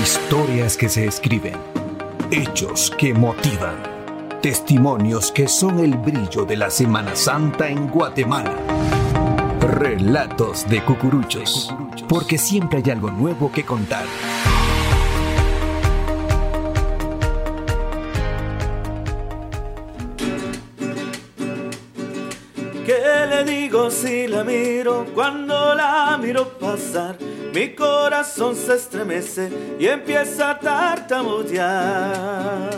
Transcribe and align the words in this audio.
Historias 0.00 0.78
que 0.78 0.88
se 0.88 1.04
escriben, 1.04 1.54
hechos 2.30 2.90
que 2.96 3.12
motivan, 3.12 3.76
testimonios 4.40 5.30
que 5.30 5.46
son 5.46 5.80
el 5.80 5.96
brillo 5.98 6.46
de 6.46 6.56
la 6.56 6.70
Semana 6.70 7.14
Santa 7.14 7.68
en 7.68 7.88
Guatemala. 7.88 8.56
Relatos 9.60 10.66
de 10.68 10.82
cucuruchos, 10.82 11.74
porque 12.08 12.38
siempre 12.38 12.82
hay 12.82 12.90
algo 12.90 13.10
nuevo 13.10 13.52
que 13.52 13.64
contar. 13.64 14.06
¿Qué 22.86 23.26
le 23.28 23.44
digo 23.44 23.90
si 23.90 24.26
la 24.26 24.42
miro 24.42 25.06
cuando 25.14 25.74
la 25.74 26.18
miro 26.20 26.48
pasar? 26.58 27.31
Mi 27.54 27.74
corazón 27.74 28.56
se 28.56 28.74
estremece 28.74 29.50
y 29.78 29.86
empieza 29.86 30.50
a 30.52 30.58
tartamudear. 30.58 32.70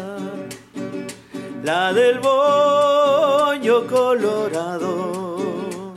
La 1.62 1.92
del 1.92 2.19
bollo 2.19 3.87
colorado 3.87 5.95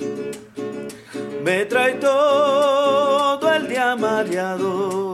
me 1.43 1.65
trae 1.65 1.95
todo 1.95 3.51
el 3.53 3.67
día 3.67 3.95
mareado. 3.95 5.07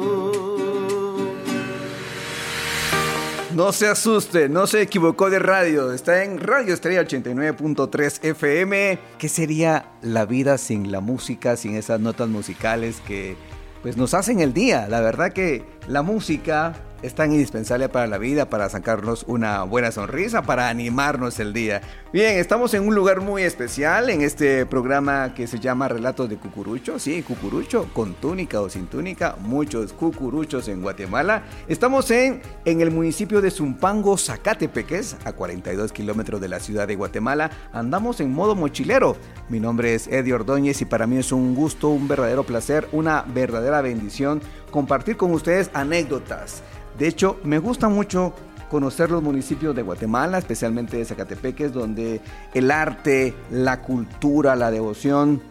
No 3.56 3.72
se 3.72 3.88
asuste, 3.88 4.50
no 4.50 4.66
se 4.66 4.82
equivocó 4.82 5.30
de 5.30 5.38
radio. 5.38 5.94
Está 5.94 6.24
en 6.24 6.40
Radio 6.40 6.74
Estrella 6.74 7.04
89.3 7.04 8.24
FM. 8.24 8.98
¿Qué 9.20 9.30
sería 9.30 9.92
la 10.02 10.26
vida 10.26 10.58
sin 10.58 10.92
la 10.92 11.02
música, 11.02 11.56
sin 11.56 11.76
esas 11.76 12.00
notas 12.00 12.30
musicales 12.30 13.00
que 13.06 13.38
pues 13.84 13.98
nos 13.98 14.14
hacen 14.14 14.40
el 14.40 14.54
día? 14.54 14.88
La 14.88 15.02
verdad 15.02 15.34
que 15.34 15.64
la 15.88 16.02
música 16.02 16.74
es 17.04 17.14
tan 17.14 17.32
indispensable 17.34 17.90
para 17.90 18.08
la 18.08 18.18
vida, 18.18 18.50
para 18.50 18.70
sacarnos 18.70 19.26
una 19.28 19.64
buena 19.64 19.92
sonrisa, 19.92 20.42
para 20.42 20.70
animarnos 20.70 21.38
el 21.40 21.54
día. 21.54 21.82
Bien, 22.14 22.38
estamos 22.38 22.74
en 22.74 22.88
un 22.88 22.96
lugar 22.96 23.20
muy 23.20 23.44
especial 23.44 24.10
en 24.10 24.22
este 24.22 24.66
programa 24.66 25.34
que 25.36 25.46
se 25.46 25.60
llama 25.60 25.90
Relatos 25.90 26.30
de 26.30 26.38
Cucurucho. 26.38 26.98
Sí, 27.00 27.22
Cucurucho, 27.22 27.90
con 27.94 28.14
túnica 28.14 28.62
o 28.62 28.70
sin 28.70 28.88
túnica, 28.88 29.36
muchos 29.42 29.92
cucuruchos 29.92 30.70
en 30.70 30.82
Guatemala. 30.82 31.44
Estamos 31.68 32.10
en, 32.10 32.42
en 32.64 32.80
el 32.80 32.90
municipio 32.90 33.42
de 33.42 33.52
Zumpango, 33.52 34.18
Zacatepeques, 34.18 35.18
a 35.26 35.34
42 35.34 35.92
kilómetros 35.92 36.40
de 36.40 36.48
la 36.48 36.62
ciudad 36.62 36.88
de 36.88 36.96
Guatemala. 36.96 37.52
Andamos 37.74 38.22
en 38.22 38.32
modo 38.32 38.56
mochilero. 38.56 39.18
Mi 39.50 39.60
nombre 39.60 39.94
es 39.94 40.08
Eddie 40.08 40.34
Ordóñez 40.34 40.82
y 40.82 40.86
para 40.86 41.06
mí 41.06 41.18
es 41.18 41.34
un 41.34 41.54
gusto, 41.54 41.90
un 41.90 42.08
verdadero 42.08 42.46
placer, 42.46 42.88
una 42.94 43.24
verdadera 43.24 43.82
bendición 43.82 44.42
compartir 44.72 45.18
con 45.18 45.32
ustedes 45.32 45.70
anécdotas 45.74 46.64
de 46.98 47.08
hecho, 47.08 47.40
me 47.44 47.60
gusta 47.60 47.90
mucho 47.90 48.34
conocer 48.70 49.12
los 49.12 49.22
municipios 49.22 49.76
de 49.76 49.82
Guatemala, 49.82 50.38
especialmente 50.38 50.98
de 50.98 51.06
Zacatepeques, 51.06 51.74
donde 51.74 52.22
el 52.54 52.72
arte, 52.72 53.34
la 53.52 53.82
cultura, 53.82 54.56
la 54.56 54.72
devoción, 54.72 55.42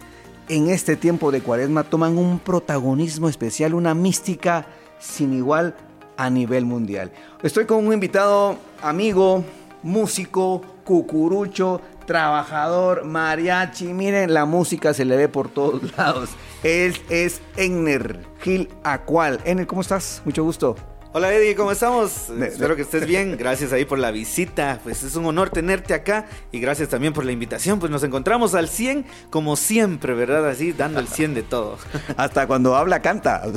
en 0.49 0.69
este 0.69 0.97
tiempo 0.97 1.31
de 1.31 1.41
cuaresma 1.41 1.85
toman 1.85 2.19
un 2.19 2.39
protagonismo 2.39 3.29
especial, 3.29 3.75
una 3.75 3.95
mística 3.95 4.67
sin 4.99 5.35
igual 5.35 5.75
a 6.17 6.31
nivel 6.31 6.65
mundial. 6.65 7.13
Estoy 7.43 7.65
con 7.65 7.87
un 7.87 7.93
invitado 7.93 8.57
amigo, 8.83 9.45
músico, 9.83 10.63
cucurucho, 10.85 11.81
trabajador, 12.07 13.05
mariachi. 13.05 13.93
Miren, 13.93 14.35
la 14.35 14.45
música 14.45 14.95
se 14.95 15.05
le 15.05 15.17
ve 15.17 15.29
por 15.29 15.49
todos 15.49 15.81
lados. 15.97 16.31
Él 16.63 16.97
es 17.09 17.41
Enner 17.57 18.21
Gil 18.41 18.69
Acual. 18.85 19.41
Enner, 19.45 19.67
¿cómo 19.67 19.81
estás? 19.81 20.23
Mucho 20.25 20.45
gusto. 20.45 20.77
Hola 21.15 21.31
Eddie, 21.31 21.55
¿cómo 21.55 21.73
estamos? 21.73 22.31
Espero 22.31 22.75
que 22.75 22.81
estés 22.81 23.07
bien. 23.07 23.37
Gracias 23.37 23.71
ahí 23.75 23.85
por 23.85 23.99
la 23.99 24.11
visita. 24.11 24.81
Pues 24.83 25.03
es 25.03 25.15
un 25.15 25.27
honor 25.27 25.51
tenerte 25.51 25.93
acá 25.93 26.25
y 26.51 26.59
gracias 26.59 26.89
también 26.89 27.13
por 27.13 27.27
la 27.27 27.33
invitación. 27.33 27.79
Pues 27.79 27.93
nos 27.93 28.03
encontramos 28.03 28.55
al 28.55 28.67
100 28.67 29.05
como 29.29 29.57
siempre, 29.57 30.15
¿verdad? 30.15 30.49
Así 30.49 30.73
dando 30.73 31.01
el 31.01 31.09
100 31.09 31.35
de 31.35 31.43
todo. 31.43 31.77
Hasta 32.17 32.47
cuando 32.47 32.77
habla 32.77 33.03
canta. 33.03 33.43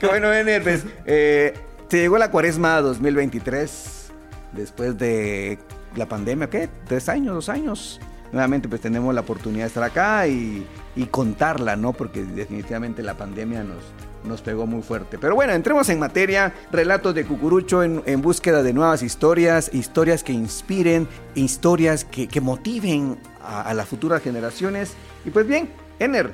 Qué 0.00 0.06
bueno, 0.06 0.32
Ener. 0.32 0.62
Pues, 0.62 0.86
eh, 1.04 1.52
te 1.88 1.98
llegó 1.98 2.16
la 2.16 2.30
cuaresma 2.30 2.80
2023 2.80 4.10
después 4.52 4.96
de 4.96 5.58
la 5.94 6.08
pandemia, 6.08 6.48
¿qué? 6.48 6.70
¿Tres 6.86 7.10
años, 7.10 7.34
dos 7.34 7.50
años? 7.50 8.00
Nuevamente 8.32 8.66
pues 8.66 8.80
tenemos 8.80 9.14
la 9.14 9.20
oportunidad 9.20 9.64
de 9.64 9.68
estar 9.68 9.82
acá 9.82 10.26
y, 10.26 10.66
y 10.96 11.04
contarla, 11.04 11.76
¿no? 11.76 11.92
Porque 11.92 12.24
definitivamente 12.24 13.02
la 13.02 13.14
pandemia 13.14 13.62
nos, 13.62 13.82
nos 14.28 14.42
pegó 14.42 14.66
muy 14.66 14.82
fuerte. 14.82 15.18
Pero 15.18 15.34
bueno, 15.34 15.52
entremos 15.52 15.88
en 15.88 15.98
materia. 15.98 16.54
Relatos 16.70 17.14
de 17.14 17.24
Cucurucho 17.24 17.82
en, 17.82 18.22
búsqueda 18.22 18.62
de 18.62 18.72
nuevas 18.72 19.02
historias, 19.02 19.72
historias 19.72 20.22
que 20.22 20.32
inspiren, 20.32 21.08
historias 21.34 22.04
que, 22.04 22.28
que 22.28 22.40
motiven 22.40 23.18
a, 23.42 23.74
las 23.74 23.88
futuras 23.88 24.22
generaciones. 24.22 24.94
Y 25.24 25.30
pues 25.30 25.46
bien, 25.46 25.70
Ener, 25.98 26.32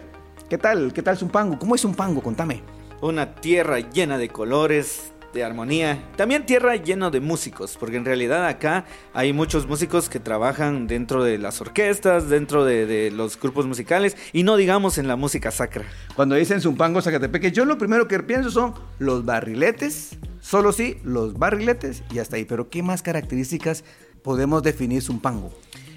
¿qué 0.49 0.59
tal? 0.59 0.93
¿Qué 0.93 1.03
tal 1.03 1.17
Zumpango? 1.17 1.59
¿Cómo 1.59 1.75
es 1.75 1.81
Zumpango? 1.81 2.23
Contame. 2.23 2.63
Una 3.01 3.35
tierra 3.35 3.79
llena 3.81 4.19
de 4.19 4.29
colores, 4.29 5.13
de 5.35 5.45
armonía. 5.45 6.03
También 6.17 6.47
tierra 6.47 6.77
lleno 6.77 7.11
de 7.11 7.21
músicos, 7.21 7.77
porque 7.79 7.97
en 7.97 8.05
realidad 8.05 8.47
acá 8.47 8.87
hay 9.13 9.33
muchos 9.33 9.67
músicos 9.67 10.09
que 10.09 10.21
trabajan 10.21 10.87
dentro 10.87 11.25
de 11.25 11.37
las 11.39 11.61
orquestas, 11.61 12.29
dentro 12.29 12.65
de, 12.65 13.11
los 13.11 13.39
grupos 13.39 13.67
musicales 13.67 14.17
y 14.33 14.45
no 14.45 14.57
digamos 14.57 14.97
en 14.99 15.09
la 15.09 15.17
música 15.17 15.51
sacra. 15.51 15.85
Cuando 16.15 16.37
dicen 16.37 16.61
Zumpango, 16.61 17.03
Zacatepeque, 17.03 17.53
yo 17.53 17.65
lo 17.65 17.77
primero 17.77 18.09
que 18.09 18.21
pienso 18.21 18.51
son 18.51 18.75
los 18.99 19.25
barriletes, 19.25 20.17
solo 20.41 20.73
sí, 20.73 20.99
los 21.03 21.39
barriletes 21.39 22.03
y 22.13 22.21
hasta 22.21 22.37
ahí. 22.37 22.45
Pero 22.45 22.71
¿qué 22.71 22.83
más 22.83 23.03
características 23.03 23.85
podemos 24.23 24.63
definir 24.63 25.03
Zumpango? 25.03 25.53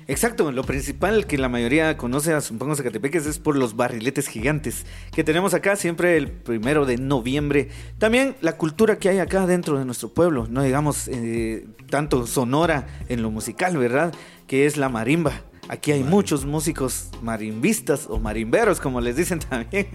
Exacto, 0.10 0.54
lo 0.54 0.64
principal 0.64 1.28
que 1.28 1.38
la 1.38 1.50
mayoría 1.50 1.98
conoce 1.98 2.34
a 2.34 2.40
Zumpango 2.40 2.76
Zacatepeques 2.76 3.26
es 3.26 3.40
por 3.40 3.58
los 3.58 3.76
barriletes 3.76 4.30
gigantes 4.30 4.86
que 5.12 5.26
tenemos 5.26 5.54
acá 5.54 5.76
siempre 5.76 6.16
el 6.16 6.32
primero 6.32 6.86
de 6.86 6.98
noviembre. 6.98 7.68
También 7.98 8.38
la 8.40 8.56
cultura 8.56 9.00
que 9.00 9.10
hay 9.10 9.20
acá 9.20 9.46
dentro 9.46 9.78
de 9.78 9.84
nuestro 9.84 10.08
pueblo, 10.14 10.48
no 10.50 10.64
digamos 10.64 11.10
eh, 11.10 11.68
tanto 11.90 12.26
sonora 12.26 12.88
en 13.10 13.22
lo 13.22 13.32
musical, 13.32 13.76
¿verdad? 13.76 14.14
Que 14.48 14.66
es 14.66 14.78
la 14.78 14.88
marimba. 14.88 15.42
Aquí 15.68 15.92
hay 15.92 16.04
muchos 16.04 16.46
músicos 16.46 17.10
marimbistas 17.22 18.08
o 18.10 18.18
marimberos, 18.18 18.80
como 18.80 19.02
les 19.02 19.18
dicen 19.18 19.40
también. 19.50 19.88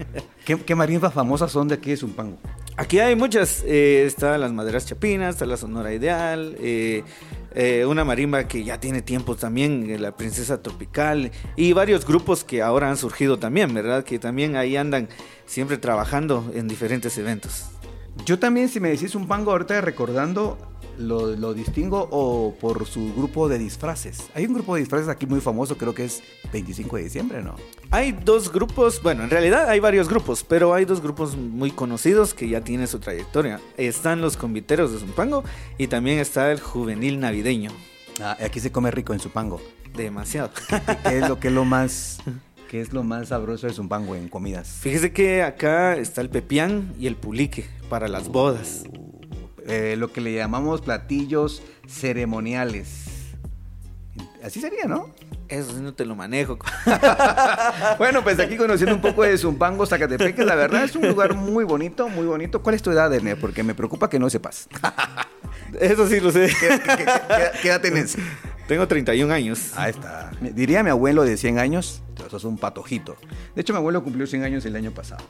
¿Qué, 0.45 0.57
qué 0.57 0.75
marimbas 0.75 1.13
famosas 1.13 1.51
son 1.51 1.67
de 1.67 1.75
aquí 1.75 1.89
de 1.89 1.97
Zumpango? 1.97 2.37
Aquí 2.75 2.99
hay 2.99 3.15
muchas. 3.15 3.63
Eh, 3.65 4.03
está 4.05 4.37
las 4.37 4.51
maderas 4.51 4.85
chapinas, 4.85 5.35
está 5.35 5.45
la 5.45 5.57
sonora 5.57 5.93
ideal. 5.93 6.55
Eh, 6.59 7.03
eh, 7.55 7.85
una 7.85 8.03
marimba 8.03 8.47
que 8.47 8.63
ya 8.63 8.79
tiene 8.79 9.01
tiempo 9.01 9.35
también, 9.35 9.89
eh, 9.89 9.99
la 9.99 10.15
Princesa 10.15 10.61
Tropical, 10.61 11.31
y 11.55 11.73
varios 11.73 12.05
grupos 12.05 12.43
que 12.43 12.61
ahora 12.61 12.89
han 12.89 12.97
surgido 12.97 13.37
también, 13.37 13.73
¿verdad? 13.73 14.03
Que 14.03 14.19
también 14.19 14.55
ahí 14.55 14.75
andan 14.75 15.09
siempre 15.45 15.77
trabajando 15.77 16.51
en 16.55 16.67
diferentes 16.67 17.17
eventos. 17.17 17.65
Yo 18.25 18.39
también, 18.39 18.69
si 18.69 18.79
me 18.79 18.89
decís 18.89 19.15
un 19.15 19.27
pango 19.27 19.51
ahorita 19.51 19.81
recordando, 19.81 20.57
lo, 20.97 21.35
lo, 21.35 21.53
distingo 21.53 22.07
o 22.11 22.53
por 22.59 22.85
su 22.85 23.13
grupo 23.13 23.49
de 23.49 23.57
disfraces. 23.57 24.29
Hay 24.35 24.45
un 24.45 24.53
grupo 24.53 24.75
de 24.75 24.81
disfraces 24.81 25.09
aquí 25.09 25.25
muy 25.25 25.41
famoso, 25.41 25.77
creo 25.77 25.93
que 25.93 26.05
es 26.05 26.21
25 26.51 26.97
de 26.97 27.03
diciembre, 27.03 27.43
¿no? 27.43 27.55
Hay 27.91 28.11
dos 28.11 28.51
grupos, 28.51 29.01
bueno, 29.01 29.23
en 29.23 29.29
realidad 29.29 29.69
hay 29.69 29.79
varios 29.79 30.09
grupos, 30.09 30.43
pero 30.43 30.73
hay 30.73 30.85
dos 30.85 31.01
grupos 31.01 31.35
muy 31.35 31.71
conocidos 31.71 32.33
que 32.33 32.47
ya 32.47 32.61
tienen 32.61 32.87
su 32.87 32.99
trayectoria. 32.99 33.59
Están 33.77 34.21
los 34.21 34.37
conviteros 34.37 34.91
de 34.91 34.99
Zumpango 34.99 35.43
y 35.77 35.87
también 35.87 36.19
está 36.19 36.51
el 36.51 36.59
juvenil 36.59 37.19
navideño. 37.19 37.71
Ah, 38.21 38.37
aquí 38.43 38.59
se 38.59 38.71
come 38.71 38.91
rico 38.91 39.13
en 39.13 39.19
Zumpango. 39.19 39.61
Demasiado. 39.95 40.51
¿Qué 41.03 41.19
es 41.19 41.29
lo 41.29 41.39
que 41.39 41.47
es 41.49 41.53
lo 41.53 41.65
más 41.65 42.19
¿Qué 42.73 42.81
es 42.81 42.91
lo 42.91 43.03
más 43.03 43.27
sabroso 43.27 43.67
de 43.67 43.73
Zumpango 43.73 44.15
en 44.15 44.29
comidas? 44.29 44.67
Fíjese 44.81 45.13
que 45.13 45.43
acá 45.43 45.95
está 45.95 46.21
el 46.21 46.29
pepián 46.31 46.91
y 46.99 47.05
el 47.05 47.15
pulique 47.15 47.67
para 47.87 48.07
las 48.07 48.29
bodas. 48.29 48.83
Eh, 49.67 49.95
lo 49.97 50.11
que 50.11 50.21
le 50.21 50.33
llamamos 50.33 50.81
platillos 50.81 51.63
ceremoniales. 51.87 53.05
Así 54.43 54.59
sería, 54.59 54.85
¿no? 54.85 55.09
Eso 55.47 55.79
no 55.81 55.93
te 55.93 56.05
lo 56.05 56.15
manejo. 56.15 56.57
bueno, 57.97 58.23
pues 58.23 58.39
aquí 58.39 58.57
conociendo 58.57 58.95
un 58.95 59.01
poco 59.01 59.23
de 59.23 59.37
Zumpango, 59.37 59.85
Zacatepeque, 59.85 60.43
la 60.43 60.55
verdad 60.55 60.83
es 60.83 60.95
un 60.95 61.07
lugar 61.07 61.35
muy 61.35 61.63
bonito, 61.63 62.09
muy 62.09 62.25
bonito. 62.25 62.61
¿Cuál 62.61 62.75
es 62.75 62.81
tu 62.81 62.91
edad, 62.91 63.13
Erne? 63.13 63.35
Porque 63.35 63.63
me 63.63 63.73
preocupa 63.73 64.09
que 64.09 64.19
no 64.19 64.29
sepas. 64.29 64.67
Eso 65.79 66.07
sí 66.07 66.19
lo 66.19 66.31
sé. 66.31 66.47
¿Qué, 66.59 66.79
qué, 66.79 67.05
qué, 67.05 67.05
qué 67.61 67.67
edad 67.69 67.81
tenés? 67.81 68.17
Tengo 68.67 68.87
31 68.87 69.33
años. 69.33 69.71
Ahí 69.75 69.91
está. 69.91 70.31
Diría 70.39 70.83
mi 70.83 70.89
abuelo 70.89 71.23
de 71.23 71.37
100 71.37 71.59
años, 71.59 72.01
sos 72.29 72.43
un 72.43 72.57
patojito. 72.57 73.15
De 73.55 73.61
hecho, 73.61 73.73
mi 73.73 73.77
abuelo 73.77 74.03
cumplió 74.03 74.27
100 74.27 74.43
años 74.43 74.65
el 74.65 74.75
año 74.75 74.91
pasado. 74.91 75.23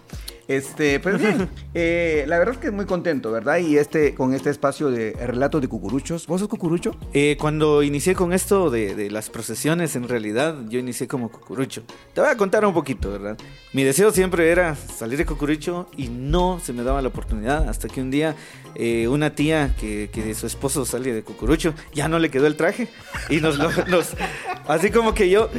Este, 0.48 1.00
pero 1.00 1.18
bien, 1.18 1.50
eh, 1.74 2.26
la 2.28 2.38
verdad 2.38 2.56
es 2.56 2.60
que 2.60 2.72
muy 2.72 2.86
contento, 2.86 3.32
¿verdad? 3.32 3.58
Y 3.58 3.78
este, 3.78 4.14
con 4.14 4.34
este 4.34 4.50
espacio 4.50 4.90
de 4.90 5.14
relatos 5.14 5.62
de 5.62 5.68
cucuruchos. 5.68 6.28
¿Vos 6.28 6.42
sos 6.42 6.50
cucurucho? 6.50 6.96
Eh, 7.14 7.38
cuando 7.40 7.84
inicié 7.84 8.14
con 8.16 8.34
esto 8.34 8.70
de, 8.70 8.96
de 8.96 9.10
las 9.10 9.30
procesiones, 9.30 9.96
en 9.96 10.08
realidad 10.08 10.56
yo 10.68 10.80
inicié 10.80 11.08
como 11.08 11.32
cucurucho. 11.32 11.84
Te 12.14 12.22
voy 12.22 12.30
a 12.30 12.38
contar 12.38 12.66
un 12.66 12.74
poquito, 12.74 13.12
¿verdad? 13.12 13.38
Mi 13.72 13.84
deseo 13.84 14.12
siempre 14.12 14.50
era 14.52 14.76
salir 14.76 15.18
de 15.18 15.26
cucurucho 15.26 15.90
y 15.98 16.10
no 16.10 16.60
se 16.60 16.74
me 16.74 16.84
daba 16.84 17.02
la 17.02 17.08
oportunidad 17.08 17.70
hasta 17.70 17.88
que 17.88 18.02
un 18.02 18.12
día 18.12 18.36
eh, 18.76 19.08
una 19.08 19.36
tía 19.36 19.76
que, 19.80 20.10
que 20.12 20.24
de 20.24 20.36
su 20.36 20.48
esposo 20.48 20.86
sale 20.86 21.14
de 21.14 21.24
cucurucho 21.24 21.74
ya 21.94 22.08
no 22.08 22.20
le 22.20 22.30
quedó 22.30 22.48
el 22.48 22.56
traje 22.56 22.88
y 23.30 23.38
nos 23.38 23.58
lo... 23.58 23.72
Nos, 23.88 24.16
así 24.68 24.92
como 24.92 25.14
que 25.14 25.30
yo, 25.30 25.50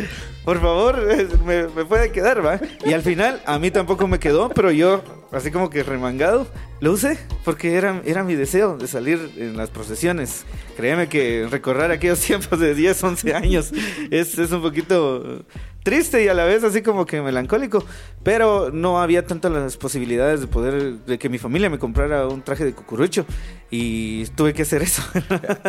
por 0.44 0.61
favor, 0.61 0.99
me, 1.44 1.64
puede 1.85 2.12
quedar, 2.12 2.44
¿va? 2.44 2.61
Y 2.85 2.93
al 2.93 3.02
final 3.02 3.43
a 3.46 3.58
mí 3.58 3.70
tampoco 3.70 4.06
me 4.06 4.19
quedó, 4.19 4.50
pero 4.50 4.70
yo, 4.70 5.02
así 5.32 5.50
como 5.50 5.70
que 5.70 5.82
remangado, 5.82 6.46
lo 6.81 6.93
usé 6.93 7.19
porque 7.44 7.75
era, 7.75 8.02
era 8.05 8.25
mi 8.25 8.35
deseo 8.35 8.76
de 8.76 8.87
salir 8.87 9.32
en 9.37 9.56
las 9.56 9.70
procesiones. 9.70 10.44
Créeme 10.76 11.08
que 11.08 11.46
recorrer 11.50 11.91
aquellos 11.91 12.20
tiempos 12.26 12.58
de 12.61 12.75
10, 12.75 13.02
11 13.02 13.35
años 13.35 13.73
es, 14.11 14.38
es 14.38 14.52
un 14.52 14.61
poquito 14.61 15.44
triste 15.85 16.25
y 16.25 16.29
a 16.29 16.35
la 16.35 16.45
vez 16.45 16.65
así 16.65 16.83
como 16.83 17.07
que 17.07 17.23
melancólico, 17.23 17.85
pero 18.25 18.71
no 18.73 19.01
había 19.01 19.25
tantas 19.27 19.53
las 19.53 19.77
posibilidades 19.77 20.41
de 20.41 20.47
poder, 20.49 20.95
de 21.05 21.19
que 21.19 21.29
mi 21.29 21.39
familia 21.39 21.71
me 21.71 21.79
comprara 21.79 22.27
un 22.27 22.43
traje 22.43 22.65
de 22.65 22.73
cucurucho 22.73 23.25
y 23.71 24.25
tuve 24.35 24.53
que 24.55 24.63
hacer 24.63 24.83
eso. 24.83 25.03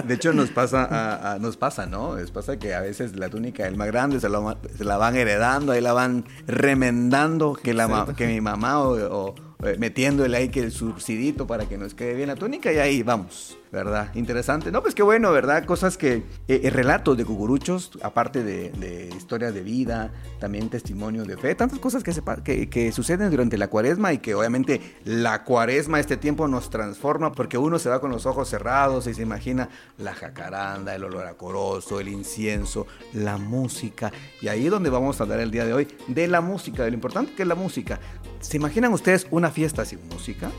De 0.05 0.13
hecho 0.15 0.33
nos 0.33 0.49
pasa, 0.51 0.85
a- 0.85 1.33
a- 1.33 1.39
nos 1.39 1.57
pasa, 1.57 1.85
¿no? 1.85 2.15
Les 2.15 2.31
pasa 2.31 2.57
que 2.57 2.73
a 2.73 2.79
veces 2.81 3.15
la 3.17 3.29
túnica 3.29 3.65
del 3.65 3.75
más 3.75 3.87
grande 3.87 4.19
se 4.19 4.29
la, 4.29 4.39
va- 4.39 4.57
se 4.75 4.83
la 4.85 4.97
van 4.97 5.15
heredando, 5.15 5.73
ahí 5.73 5.81
la 5.81 5.93
van 5.93 6.25
remendando, 6.47 7.53
que, 7.53 7.73
la, 7.73 7.87
que 8.15 8.27
mi 8.27 8.41
mamá 8.41 8.79
o, 8.79 8.95
o, 9.27 9.35
eh, 9.63 9.77
metiéndole 9.79 10.35
ahí 10.35 10.49
que 10.49 10.59
el 10.59 10.71
subsidito 10.71 11.47
para 11.47 11.65
que 11.65 11.77
nos 11.77 11.93
quede 11.93 12.13
bien 12.13 12.27
la 12.27 12.35
túnica 12.35 12.73
y 12.73 12.77
ahí 12.77 13.03
vamos, 13.03 13.57
¿verdad? 13.71 14.13
Interesante. 14.13 14.69
No, 14.69 14.81
pues 14.81 14.93
qué 14.93 15.01
bueno, 15.01 15.31
¿verdad? 15.31 15.63
Cosas 15.63 15.97
que, 15.97 16.15
eh, 16.15 16.23
eh, 16.47 16.69
relatos 16.69 17.17
de 17.17 17.23
cucuruchos, 17.23 17.91
aparte 18.03 18.43
de, 18.43 19.09
historias 19.15 19.53
de 19.53 19.61
vida, 19.61 20.11
también 20.39 20.69
testimonios 20.69 21.25
de 21.25 21.37
fe, 21.37 21.55
tantas 21.55 21.79
cosas 21.79 22.03
que, 22.03 22.11
se, 22.11 22.91
suceden 22.91 23.31
durante 23.31 23.57
la 23.57 23.69
cuaresma 23.69 24.11
y 24.11 24.17
que 24.17 24.35
obviamente 24.35 24.81
la 25.05 25.45
cuaresma, 25.45 26.01
este 26.01 26.17
tiempo 26.17 26.49
nos 26.49 26.69
transforma 26.69 27.31
porque 27.31 27.57
uno 27.57 27.79
se 27.79 27.89
va 27.89 28.01
con 28.01 28.11
los 28.11 28.25
ojos 28.25 28.49
cerrados 28.49 29.07
y 29.07 29.13
se 29.13 29.21
imagina 29.21 29.69
la 29.97 30.13
jacaranda, 30.13 30.93
el 30.93 31.05
olor 31.05 31.27
a 31.27 31.35
corozo, 31.35 32.01
el 32.01 32.09
incienso, 32.09 32.87
la 33.13 33.37
música. 33.37 34.11
Y 34.41 34.49
ahí 34.49 34.65
es 34.65 34.71
donde 34.71 34.89
vamos 34.89 35.19
a 35.19 35.23
hablar 35.23 35.39
el 35.39 35.49
día 35.49 35.65
de 35.65 35.73
hoy 35.73 35.87
de 36.07 36.27
la 36.27 36.41
música, 36.41 36.83
de 36.83 36.91
lo 36.91 36.95
importante 36.95 37.33
que 37.33 37.43
es 37.43 37.47
la 37.47 37.55
música. 37.55 37.99
¿Se 38.45 38.57
imaginan 38.57 38.93
ustedes 38.93 39.25
una 39.31 39.49
fiesta 39.49 39.85
sin 39.85 40.07
música? 40.07 40.51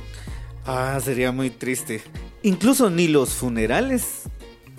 Ah, 0.66 0.98
sería 1.02 1.30
muy 1.30 1.50
triste. 1.50 2.02
Incluso 2.42 2.90
ni 2.90 3.06
los 3.06 3.34
funerales 3.34 4.22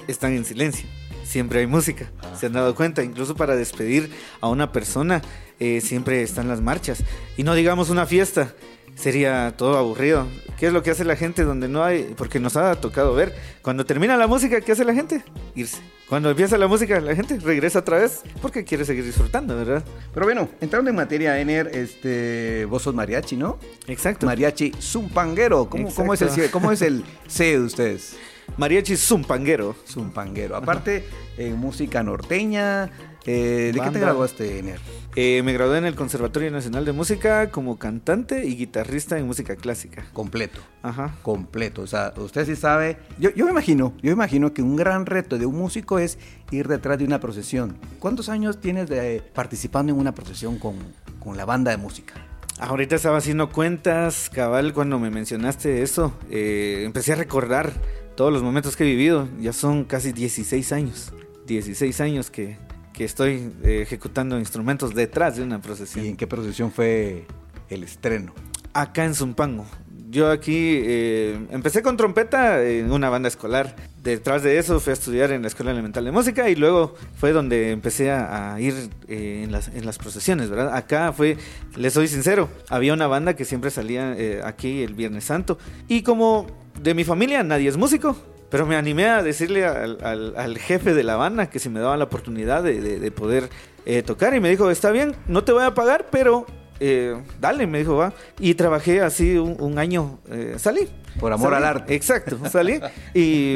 están 0.09 0.33
en 0.33 0.43
silencio. 0.43 0.85
Siempre 1.23 1.61
hay 1.61 1.67
música. 1.67 2.11
¿Se 2.37 2.47
han 2.47 2.53
dado 2.53 2.75
cuenta? 2.75 3.03
Incluso 3.03 3.33
para 3.35 3.55
despedir 3.55 4.11
a 4.41 4.49
una 4.49 4.73
persona 4.73 5.21
eh, 5.57 5.79
siempre 5.79 6.21
están 6.21 6.49
las 6.49 6.59
marchas. 6.59 7.01
Y 7.37 7.43
no 7.43 7.55
digamos 7.55 7.89
una 7.89 8.05
fiesta. 8.05 8.53
Sería 8.97 9.53
todo 9.55 9.77
aburrido. 9.77 10.27
¿Qué 10.57 10.67
es 10.67 10.73
lo 10.73 10.81
que 10.81 10.89
hace 10.89 11.05
la 11.05 11.15
gente 11.15 11.43
donde 11.43 11.67
no 11.67 11.83
hay? 11.83 12.15
Porque 12.17 12.39
nos 12.39 12.57
ha 12.57 12.73
tocado 12.81 13.13
ver. 13.13 13.35
Cuando 13.61 13.85
termina 13.85 14.17
la 14.17 14.25
música, 14.25 14.59
¿qué 14.59 14.71
hace 14.71 14.83
la 14.83 14.95
gente? 14.95 15.23
Irse. 15.53 15.77
Cuando 16.09 16.31
empieza 16.31 16.57
la 16.57 16.67
música, 16.67 16.99
la 16.99 17.15
gente 17.15 17.37
regresa 17.39 17.79
otra 17.79 17.99
vez 17.99 18.23
porque 18.41 18.63
quiere 18.63 18.85
seguir 18.85 19.05
disfrutando, 19.05 19.55
¿verdad? 19.55 19.83
Pero 20.13 20.25
bueno, 20.25 20.49
entrando 20.61 20.89
en 20.89 20.95
materia, 20.95 21.39
Ener, 21.39 21.67
este, 21.67 22.65
vos 22.65 22.81
sos 22.81 22.95
mariachi, 22.95 23.35
¿no? 23.37 23.59
Exacto. 23.85 24.25
Mariachi 24.25 24.71
Zumpanguero. 24.81 25.69
¿Cómo, 25.69 25.93
cómo 25.93 26.15
es 26.15 26.21
el, 26.23 26.49
¿Cómo 26.49 26.71
es 26.71 26.81
el 26.81 27.03
C 27.27 27.51
de 27.51 27.59
ustedes? 27.59 28.17
Mariachi 28.57 28.97
Zumpanguero. 28.97 29.75
Zumpanguero. 29.87 30.55
Aparte, 30.55 31.05
en 31.37 31.55
música 31.57 32.01
norteña. 32.01 32.89
Eh, 33.27 33.71
¿De 33.73 33.79
qué 33.79 33.91
te 33.91 33.99
graduaste, 33.99 34.59
Ener? 34.59 34.79
Eh, 35.15 35.41
me 35.43 35.53
gradué 35.53 35.77
en 35.77 35.85
el 35.85 35.95
Conservatorio 35.95 36.49
Nacional 36.49 36.85
de 36.85 36.93
Música 36.93 37.51
como 37.51 37.77
cantante 37.77 38.45
y 38.45 38.55
guitarrista 38.55 39.17
en 39.17 39.27
música 39.27 39.55
clásica. 39.55 40.05
Completo. 40.13 40.61
Ajá. 40.81 41.13
completo. 41.21 41.81
O 41.81 41.87
sea, 41.87 42.13
usted 42.17 42.45
sí 42.45 42.55
sabe. 42.55 42.97
Yo, 43.19 43.29
yo 43.31 43.45
me 43.45 43.51
imagino, 43.51 43.93
yo 43.97 44.09
me 44.09 44.13
imagino 44.13 44.53
que 44.53 44.61
un 44.61 44.75
gran 44.75 45.05
reto 45.05 45.37
de 45.37 45.45
un 45.45 45.57
músico 45.57 45.99
es 45.99 46.17
ir 46.51 46.67
detrás 46.67 46.97
de 46.97 47.05
una 47.05 47.19
procesión. 47.19 47.77
¿Cuántos 47.99 48.29
años 48.29 48.61
tienes 48.61 48.89
de 48.89 49.21
participando 49.33 49.91
en 49.91 49.99
una 49.99 50.13
procesión 50.13 50.57
con, 50.57 50.75
con 51.19 51.35
la 51.35 51.45
banda 51.45 51.71
de 51.71 51.77
música? 51.77 52.13
Ahorita 52.59 52.95
estaba 52.95 53.17
haciendo 53.17 53.49
cuentas, 53.49 54.31
cabal, 54.33 54.73
cuando 54.73 54.97
me 54.97 55.11
mencionaste 55.11 55.83
eso, 55.83 56.13
eh, 56.31 56.81
empecé 56.85 57.13
a 57.13 57.15
recordar 57.15 57.71
todos 58.15 58.33
los 58.33 58.41
momentos 58.41 58.75
que 58.75 58.83
he 58.83 58.87
vivido. 58.87 59.27
Ya 59.39 59.53
son 59.53 59.83
casi 59.83 60.11
16 60.11 60.71
años. 60.71 61.13
16 61.45 62.01
años 62.01 62.31
que, 62.31 62.57
que 62.97 63.03
estoy 63.05 63.51
eh, 63.63 63.81
ejecutando 63.83 64.39
instrumentos 64.39 64.95
detrás 64.95 65.37
de 65.37 65.43
una 65.43 65.61
procesión. 65.61 66.03
¿Y 66.03 66.09
en 66.09 66.17
qué 66.17 66.25
procesión 66.25 66.71
fue 66.71 67.27
el 67.69 67.83
estreno? 67.83 68.33
Acá 68.73 69.05
en 69.05 69.13
Zumpango. 69.13 69.67
Yo 70.09 70.31
aquí 70.31 70.81
eh, 70.83 71.37
empecé 71.51 71.83
con 71.83 71.95
trompeta 71.95 72.63
en 72.63 72.91
una 72.91 73.09
banda 73.09 73.27
escolar. 73.27 73.75
Detrás 74.01 74.41
de 74.41 74.57
eso 74.57 74.79
fui 74.79 74.89
a 74.89 74.93
estudiar 74.93 75.31
en 75.31 75.43
la 75.43 75.47
Escuela 75.47 75.71
Elemental 75.71 76.05
de 76.05 76.11
Música 76.11 76.49
y 76.49 76.55
luego 76.55 76.95
fue 77.17 77.33
donde 77.33 77.69
empecé 77.69 78.09
a, 78.09 78.55
a 78.55 78.61
ir 78.61 78.73
eh, 79.07 79.41
en, 79.43 79.51
las, 79.51 79.67
en 79.67 79.85
las 79.85 79.99
procesiones, 79.99 80.49
¿verdad? 80.49 80.75
Acá 80.75 81.13
fue, 81.13 81.37
les 81.75 81.93
soy 81.93 82.07
sincero, 82.07 82.49
había 82.67 82.93
una 82.93 83.05
banda 83.05 83.35
que 83.35 83.45
siempre 83.45 83.69
salía 83.69 84.15
eh, 84.17 84.41
aquí 84.43 84.81
el 84.81 84.95
Viernes 84.95 85.25
Santo. 85.25 85.59
Y 85.87 86.01
como 86.01 86.47
de 86.81 86.95
mi 86.95 87.03
familia 87.03 87.43
nadie 87.43 87.69
es 87.69 87.77
músico, 87.77 88.17
pero 88.49 88.65
me 88.65 88.75
animé 88.75 89.05
a 89.07 89.23
decirle 89.23 89.65
al, 89.65 89.97
al- 90.03 90.33
al 90.37 90.57
jefe 90.57 90.93
de 90.93 91.03
la 91.03 91.15
banda 91.15 91.49
que 91.49 91.59
si 91.59 91.69
me 91.69 91.79
daba 91.79 91.97
la 91.97 92.05
oportunidad 92.05 92.63
de, 92.63 92.79
de- 92.81 92.99
de 92.99 93.11
poder 93.11 93.49
eh, 93.85 94.03
tocar 94.03 94.33
y 94.35 94.39
me 94.39 94.49
dijo, 94.49 94.69
está 94.71 94.91
bien, 94.91 95.15
no 95.27 95.43
te 95.43 95.51
voy 95.51 95.63
a 95.63 95.73
pagar, 95.73 96.07
pero 96.11 96.45
eh, 96.79 97.15
dale, 97.39 97.67
me 97.67 97.79
dijo, 97.79 97.95
va. 97.95 98.13
Y 98.39 98.53
trabajé 98.53 99.01
así 99.01 99.37
un, 99.37 99.57
un 99.59 99.79
año, 99.79 100.19
eh, 100.29 100.55
salí. 100.57 100.87
Por 101.19 101.33
amor 101.33 101.51
Salí, 101.53 101.63
al 101.63 101.69
arte. 101.69 101.95
Exacto, 101.95 102.37
salí. 102.51 102.79
Y 103.15 103.55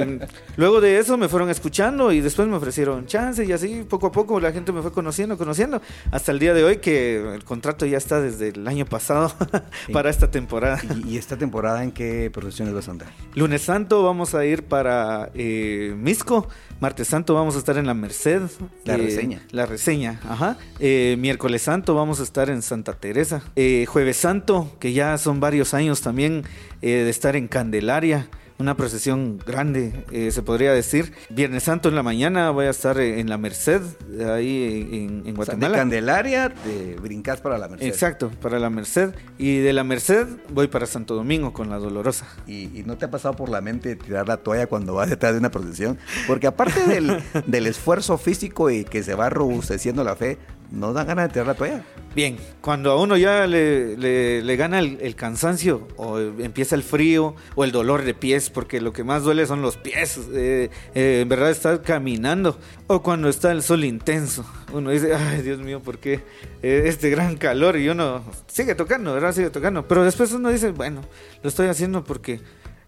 luego 0.57 0.81
de 0.81 0.97
eso 0.97 1.15
me 1.17 1.29
fueron 1.29 1.49
escuchando 1.51 2.11
y 2.11 2.19
después 2.19 2.47
me 2.47 2.55
ofrecieron 2.55 3.05
chance 3.05 3.45
y 3.45 3.51
así 3.51 3.85
poco 3.87 4.07
a 4.07 4.11
poco 4.11 4.39
la 4.39 4.51
gente 4.51 4.71
me 4.71 4.81
fue 4.81 4.91
conociendo, 4.91 5.37
conociendo. 5.37 5.79
Hasta 6.09 6.31
el 6.31 6.39
día 6.39 6.55
de 6.55 6.63
hoy 6.63 6.77
que 6.77 7.35
el 7.35 7.43
contrato 7.43 7.85
ya 7.85 7.99
está 7.99 8.19
desde 8.19 8.49
el 8.49 8.67
año 8.67 8.85
pasado 8.85 9.31
para 9.93 10.09
esta 10.09 10.31
temporada. 10.31 10.81
¿Y, 11.05 11.11
y 11.11 11.17
esta 11.17 11.37
temporada 11.37 11.83
en 11.83 11.91
qué 11.91 12.31
procesiones 12.33 12.73
vas 12.73 12.87
a 12.87 12.91
andar? 12.91 13.09
Lunes 13.35 13.61
Santo 13.61 14.03
vamos 14.03 14.33
a 14.33 14.43
ir 14.43 14.63
para 14.63 15.29
eh, 15.35 15.93
Misco. 15.95 16.47
Martes 16.79 17.09
Santo 17.09 17.35
vamos 17.35 17.55
a 17.55 17.59
estar 17.59 17.77
en 17.77 17.85
la 17.85 17.93
Merced. 17.93 18.41
La 18.85 18.97
reseña. 18.97 19.43
La 19.51 19.67
reseña, 19.67 20.19
ajá. 20.27 20.57
Miércoles 20.79 21.61
Santo 21.61 21.93
vamos 21.93 22.19
a 22.19 22.23
estar 22.23 22.49
en 22.49 22.63
Santa 22.63 22.93
Teresa. 22.93 23.10
Eh, 23.55 23.85
Jueves 23.87 24.17
Santo, 24.17 24.75
que 24.79 24.93
ya 24.93 25.17
son 25.17 25.39
varios 25.39 25.73
años 25.73 26.01
también 26.01 26.43
eh, 26.81 27.03
de 27.03 27.09
estar 27.09 27.35
en 27.35 27.47
Candelaria. 27.47 28.27
Una 28.57 28.77
procesión 28.77 29.39
grande, 29.43 30.05
eh, 30.11 30.29
se 30.29 30.43
podría 30.43 30.71
decir. 30.71 31.13
Viernes 31.29 31.63
Santo 31.63 31.89
en 31.89 31.95
la 31.95 32.03
mañana 32.03 32.51
voy 32.51 32.65
a 32.65 32.69
estar 32.69 32.99
eh, 32.99 33.19
en 33.19 33.27
la 33.27 33.39
Merced, 33.39 33.81
ahí 34.23 34.91
en, 34.91 35.27
en 35.27 35.39
O 35.39 35.43
sea, 35.43 35.55
de 35.55 35.61
Guatemala. 35.61 35.77
Candelaria 35.77 36.53
te 36.53 36.95
brincas 37.01 37.41
para 37.41 37.57
la 37.57 37.67
Merced. 37.67 37.87
Exacto, 37.87 38.29
para 38.39 38.59
la 38.59 38.69
Merced. 38.69 39.15
Y 39.39 39.57
de 39.61 39.73
la 39.73 39.83
Merced 39.83 40.27
voy 40.49 40.67
para 40.67 40.85
Santo 40.85 41.15
Domingo 41.15 41.53
con 41.53 41.71
la 41.71 41.79
Dolorosa. 41.79 42.27
¿Y, 42.45 42.79
y 42.79 42.83
no 42.85 42.99
te 42.99 43.05
ha 43.05 43.09
pasado 43.09 43.35
por 43.35 43.49
la 43.49 43.61
mente 43.61 43.95
tirar 43.95 44.27
la 44.27 44.37
toalla 44.37 44.67
cuando 44.67 44.93
vas 44.93 45.09
detrás 45.09 45.33
de 45.33 45.39
una 45.39 45.49
procesión? 45.49 45.97
Porque 46.27 46.45
aparte 46.45 46.85
del, 46.85 47.19
del 47.47 47.65
esfuerzo 47.65 48.19
físico 48.19 48.69
y 48.69 48.83
que 48.83 49.01
se 49.01 49.15
va 49.15 49.31
robusteciendo 49.31 50.03
la 50.03 50.15
fe, 50.15 50.37
¿no 50.71 50.93
dan 50.93 51.07
ganas 51.07 51.27
de 51.27 51.33
tirar 51.33 51.47
la 51.47 51.53
toalla? 51.53 51.83
Bien, 52.15 52.37
cuando 52.59 52.91
a 52.91 52.99
uno 53.01 53.15
ya 53.15 53.47
le, 53.47 53.95
le- 53.97 54.41
le 54.41 54.55
gana 54.57 54.79
el, 54.79 54.97
el 55.01 55.15
cansancio 55.15 55.87
o 55.95 56.19
empieza 56.19 56.75
el 56.75 56.83
frío 56.83 57.35
o 57.55 57.63
el 57.63 57.71
dolor 57.71 58.03
de 58.03 58.13
pies, 58.13 58.49
porque 58.49 58.81
lo 58.81 58.91
que 58.91 59.03
más 59.03 59.23
duele 59.23 59.45
son 59.45 59.61
los 59.61 59.77
pies, 59.77 60.19
eh, 60.33 60.69
eh, 60.93 61.19
en 61.21 61.29
verdad 61.29 61.51
estar 61.51 61.81
caminando, 61.81 62.57
o 62.87 63.01
cuando 63.01 63.29
está 63.29 63.51
el 63.51 63.61
sol 63.63 63.85
intenso, 63.85 64.45
uno 64.73 64.89
dice, 64.89 65.13
ay 65.15 65.41
Dios 65.41 65.59
mío, 65.59 65.79
¿por 65.79 65.99
qué 65.99 66.15
eh, 66.61 66.83
este 66.85 67.09
gran 67.09 67.37
calor? 67.37 67.77
Y 67.77 67.87
uno 67.87 68.23
sigue 68.47 68.75
tocando, 68.75 69.13
¿verdad? 69.13 69.33
Sigue 69.33 69.49
tocando, 69.51 69.87
pero 69.87 70.03
después 70.03 70.31
uno 70.33 70.49
dice, 70.49 70.71
bueno, 70.71 71.01
lo 71.43 71.47
estoy 71.49 71.67
haciendo 71.67 72.03
porque... 72.03 72.41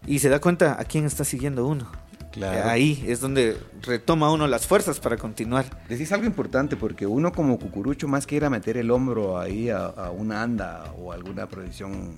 Y 0.05 0.19
se 0.19 0.27
da 0.27 0.41
cuenta 0.41 0.75
a 0.77 0.83
quién 0.83 1.05
está 1.05 1.23
siguiendo 1.23 1.65
uno. 1.65 1.89
Claro. 2.33 2.67
Ahí 2.69 3.05
es 3.07 3.21
donde 3.21 3.55
retoma 3.83 4.31
uno 4.31 4.47
las 4.47 4.65
fuerzas 4.65 4.99
para 4.99 5.17
continuar. 5.17 5.65
Decís 5.87 6.11
algo 6.11 6.25
importante 6.25 6.75
porque 6.75 7.05
uno 7.05 7.31
como 7.31 7.59
cucurucho 7.59 8.07
más 8.07 8.25
que 8.25 8.35
ir 8.35 8.43
a 8.43 8.49
meter 8.49 8.75
el 8.77 8.89
hombro 8.89 9.37
ahí 9.39 9.69
a, 9.69 9.85
a 9.85 10.09
una 10.09 10.41
anda 10.41 10.93
o 10.97 11.11
alguna 11.13 11.47
procesión 11.47 12.15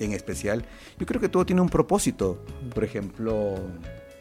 en 0.00 0.12
especial, 0.12 0.64
yo 0.98 1.06
creo 1.06 1.20
que 1.20 1.28
todo 1.30 1.46
tiene 1.46 1.62
un 1.62 1.68
propósito. 1.70 2.44
Por 2.74 2.84
ejemplo, 2.84 3.54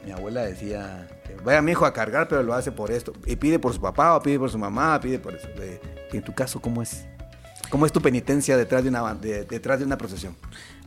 mi 0.05 0.11
abuela 0.11 0.43
decía, 0.43 1.07
vaya 1.43 1.61
mi 1.61 1.71
hijo 1.71 1.85
a 1.85 1.91
cargar, 1.93 2.27
pero 2.29 2.41
lo 2.43 2.53
hace 2.53 2.71
por 2.71 2.91
esto. 2.91 3.11
Y 3.25 3.35
pide 3.35 3.59
por 3.59 3.73
su 3.73 3.81
papá, 3.81 4.15
o 4.15 4.21
pide 4.21 4.39
por 4.39 4.49
su 4.49 4.57
mamá, 4.57 4.99
pide 5.01 5.19
por 5.19 5.33
eso. 5.35 5.47
De- 5.57 5.81
En 6.13 6.23
tu 6.23 6.33
caso, 6.33 6.61
¿cómo 6.61 6.81
es? 6.81 7.05
¿Cómo 7.69 7.85
es 7.87 7.91
tu 7.91 8.01
penitencia 8.01 8.55
detrás 8.55 8.83
de 8.83 8.89
una, 8.89 9.13
detrás 9.15 9.79
de 9.79 9.85
una 9.85 9.97
procesión? 9.97 10.35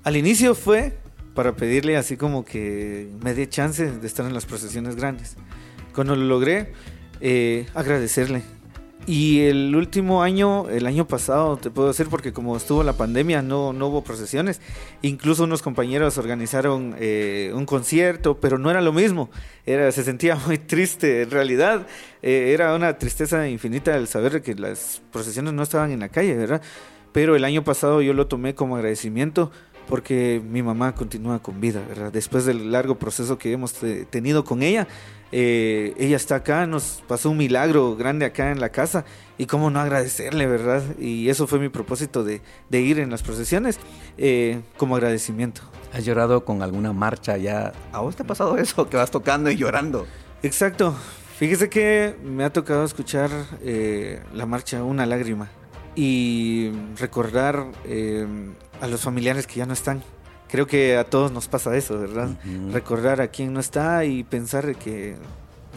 Al 0.05 0.17
inicio 0.17 0.55
fue 0.55 0.97
para 1.37 1.55
pedirle 1.55 1.97
así 1.97 2.17
como 2.17 2.45
que 2.45 3.09
me 3.23 3.35
dé 3.35 3.49
chance 3.49 3.93
de 3.93 4.07
estar 4.07 4.27
en 4.27 4.35
las 4.35 4.47
procesiones 4.47 4.97
grandes. 4.97 5.37
Cuando 5.95 6.17
lo 6.17 6.25
logré, 6.25 6.73
eh, 7.21 7.67
agradecerle. 7.75 8.43
Y 9.07 9.43
el 9.43 9.77
último 9.77 10.23
año, 10.23 10.69
el 10.69 10.85
año 10.85 11.07
pasado, 11.07 11.59
te 11.59 11.71
puedo 11.71 11.89
decir, 11.89 12.09
porque 12.09 12.33
como 12.33 12.57
estuvo 12.57 12.83
la 12.83 12.95
pandemia, 12.95 13.41
no, 13.41 13.73
no 13.73 13.87
hubo 13.87 14.03
procesiones. 14.03 14.61
Incluso 15.03 15.45
unos 15.45 15.63
compañeros 15.63 16.19
organizaron 16.19 16.97
eh, 16.99 17.53
un 17.55 17.67
concierto, 17.67 18.41
pero 18.41 18.59
no 18.59 18.69
era 18.69 18.81
lo 18.81 18.93
mismo. 18.93 19.31
Era, 19.65 19.93
se 19.93 20.03
sentía 20.03 20.35
muy 20.47 20.59
triste. 20.59 21.23
En 21.23 21.31
realidad, 21.31 21.87
eh, 22.23 22.51
era 22.53 22.75
una 22.75 22.99
tristeza 22.99 23.49
infinita 23.49 23.95
el 23.97 24.09
saber 24.09 24.43
que 24.43 24.57
las 24.57 25.03
procesiones 25.13 25.53
no 25.53 25.63
estaban 25.63 25.93
en 25.93 26.01
la 26.01 26.09
calle, 26.09 26.35
¿verdad? 26.35 26.63
Pero 27.13 27.37
el 27.37 27.45
año 27.45 27.63
pasado 27.63 28.03
yo 28.03 28.13
lo 28.13 28.27
tomé 28.27 28.55
como 28.55 28.77
agradecimiento 28.77 29.53
porque 29.89 30.43
mi 30.45 30.63
mamá 30.63 30.95
continúa 30.95 31.41
con 31.41 31.61
vida, 31.61 31.83
¿verdad? 31.89 32.13
Después 32.13 32.45
del 32.45 32.73
largo 32.73 32.97
proceso 32.97 33.39
que 33.39 33.53
hemos 33.53 33.75
tenido 34.11 34.45
con 34.45 34.63
ella, 34.63 34.87
eh, 35.33 35.95
ella 35.99 36.17
está 36.17 36.37
acá, 36.37 36.67
nos 36.67 37.03
pasó 37.07 37.31
un 37.31 37.37
milagro 37.37 37.97
grande 37.97 38.25
acá 38.25 38.53
en 38.53 38.61
la 38.61 38.69
casa 38.69 39.05
y 39.39 39.47
cómo 39.47 39.71
no 39.71 39.81
agradecerle, 39.81 40.47
¿verdad? 40.47 40.83
Y 40.99 41.29
eso 41.29 41.47
fue 41.47 41.59
mi 41.59 41.69
propósito 41.69 42.25
de, 42.25 42.41
ir 42.71 43.01
en 43.01 43.11
las 43.11 43.23
procesiones 43.23 43.79
eh, 44.19 44.61
como 44.77 44.97
agradecimiento. 44.97 45.63
¿Has 45.93 46.05
llorado 46.05 46.45
con 46.45 46.63
alguna 46.63 46.93
marcha 46.93 47.37
ya? 47.37 47.73
¿A 47.93 48.01
vos 48.01 48.17
te 48.17 48.23
ha 48.23 48.27
pasado 48.27 48.57
eso, 48.59 48.89
que 48.89 48.97
vas 48.97 49.11
tocando 49.11 49.51
y 49.51 49.57
llorando? 49.57 50.07
Exacto. 50.43 50.95
Fíjese 51.39 51.69
que 51.69 52.15
me 52.25 52.45
ha 52.45 52.53
tocado 52.53 52.85
escuchar 52.85 53.31
eh, 53.61 54.23
la 54.33 54.47
marcha 54.47 54.83
Una 54.83 55.05
lágrima 55.05 55.51
y 55.95 56.71
recordar 56.99 57.67
a 58.81 58.87
los 58.87 59.03
familiares 59.03 59.47
que 59.47 59.57
ya 59.57 59.67
no 59.67 59.73
están. 59.73 60.03
Creo 60.49 60.67
que 60.67 60.97
a 60.97 61.05
todos 61.05 61.33
nos 61.33 61.49
pasa 61.49 61.77
eso, 61.77 61.99
¿verdad? 61.99 62.31
Recordar 62.73 63.21
a 63.21 63.29
quien 63.29 63.53
no 63.53 63.61
está 63.61 64.05
y 64.05 64.23
pensar 64.23 64.77
que 64.77 65.17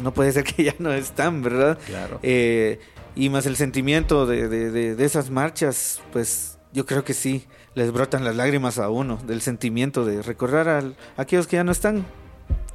no 0.01 0.13
puede 0.13 0.31
ser 0.31 0.43
que 0.55 0.63
ya 0.63 0.75
no 0.79 0.93
están, 0.93 1.41
¿verdad? 1.41 1.77
Claro. 1.85 2.19
Eh, 2.23 2.79
y 3.15 3.29
más 3.29 3.45
el 3.45 3.55
sentimiento 3.55 4.25
de, 4.25 4.47
de, 4.47 5.03
esas 5.03 5.29
marchas, 5.29 6.01
pues 6.13 6.57
yo 6.71 6.85
creo 6.85 7.03
que 7.03 7.13
sí, 7.13 7.47
les 7.73 7.91
brotan 7.91 8.23
las 8.23 8.35
lágrimas 8.35 8.77
a 8.77 8.89
uno, 8.89 9.17
del 9.25 9.41
sentimiento 9.41 10.05
de 10.05 10.21
recordar 10.21 10.69
a, 10.69 10.83
aquellos 11.17 11.47
que 11.47 11.57
ya 11.57 11.63
no 11.63 11.71
están. 11.71 12.05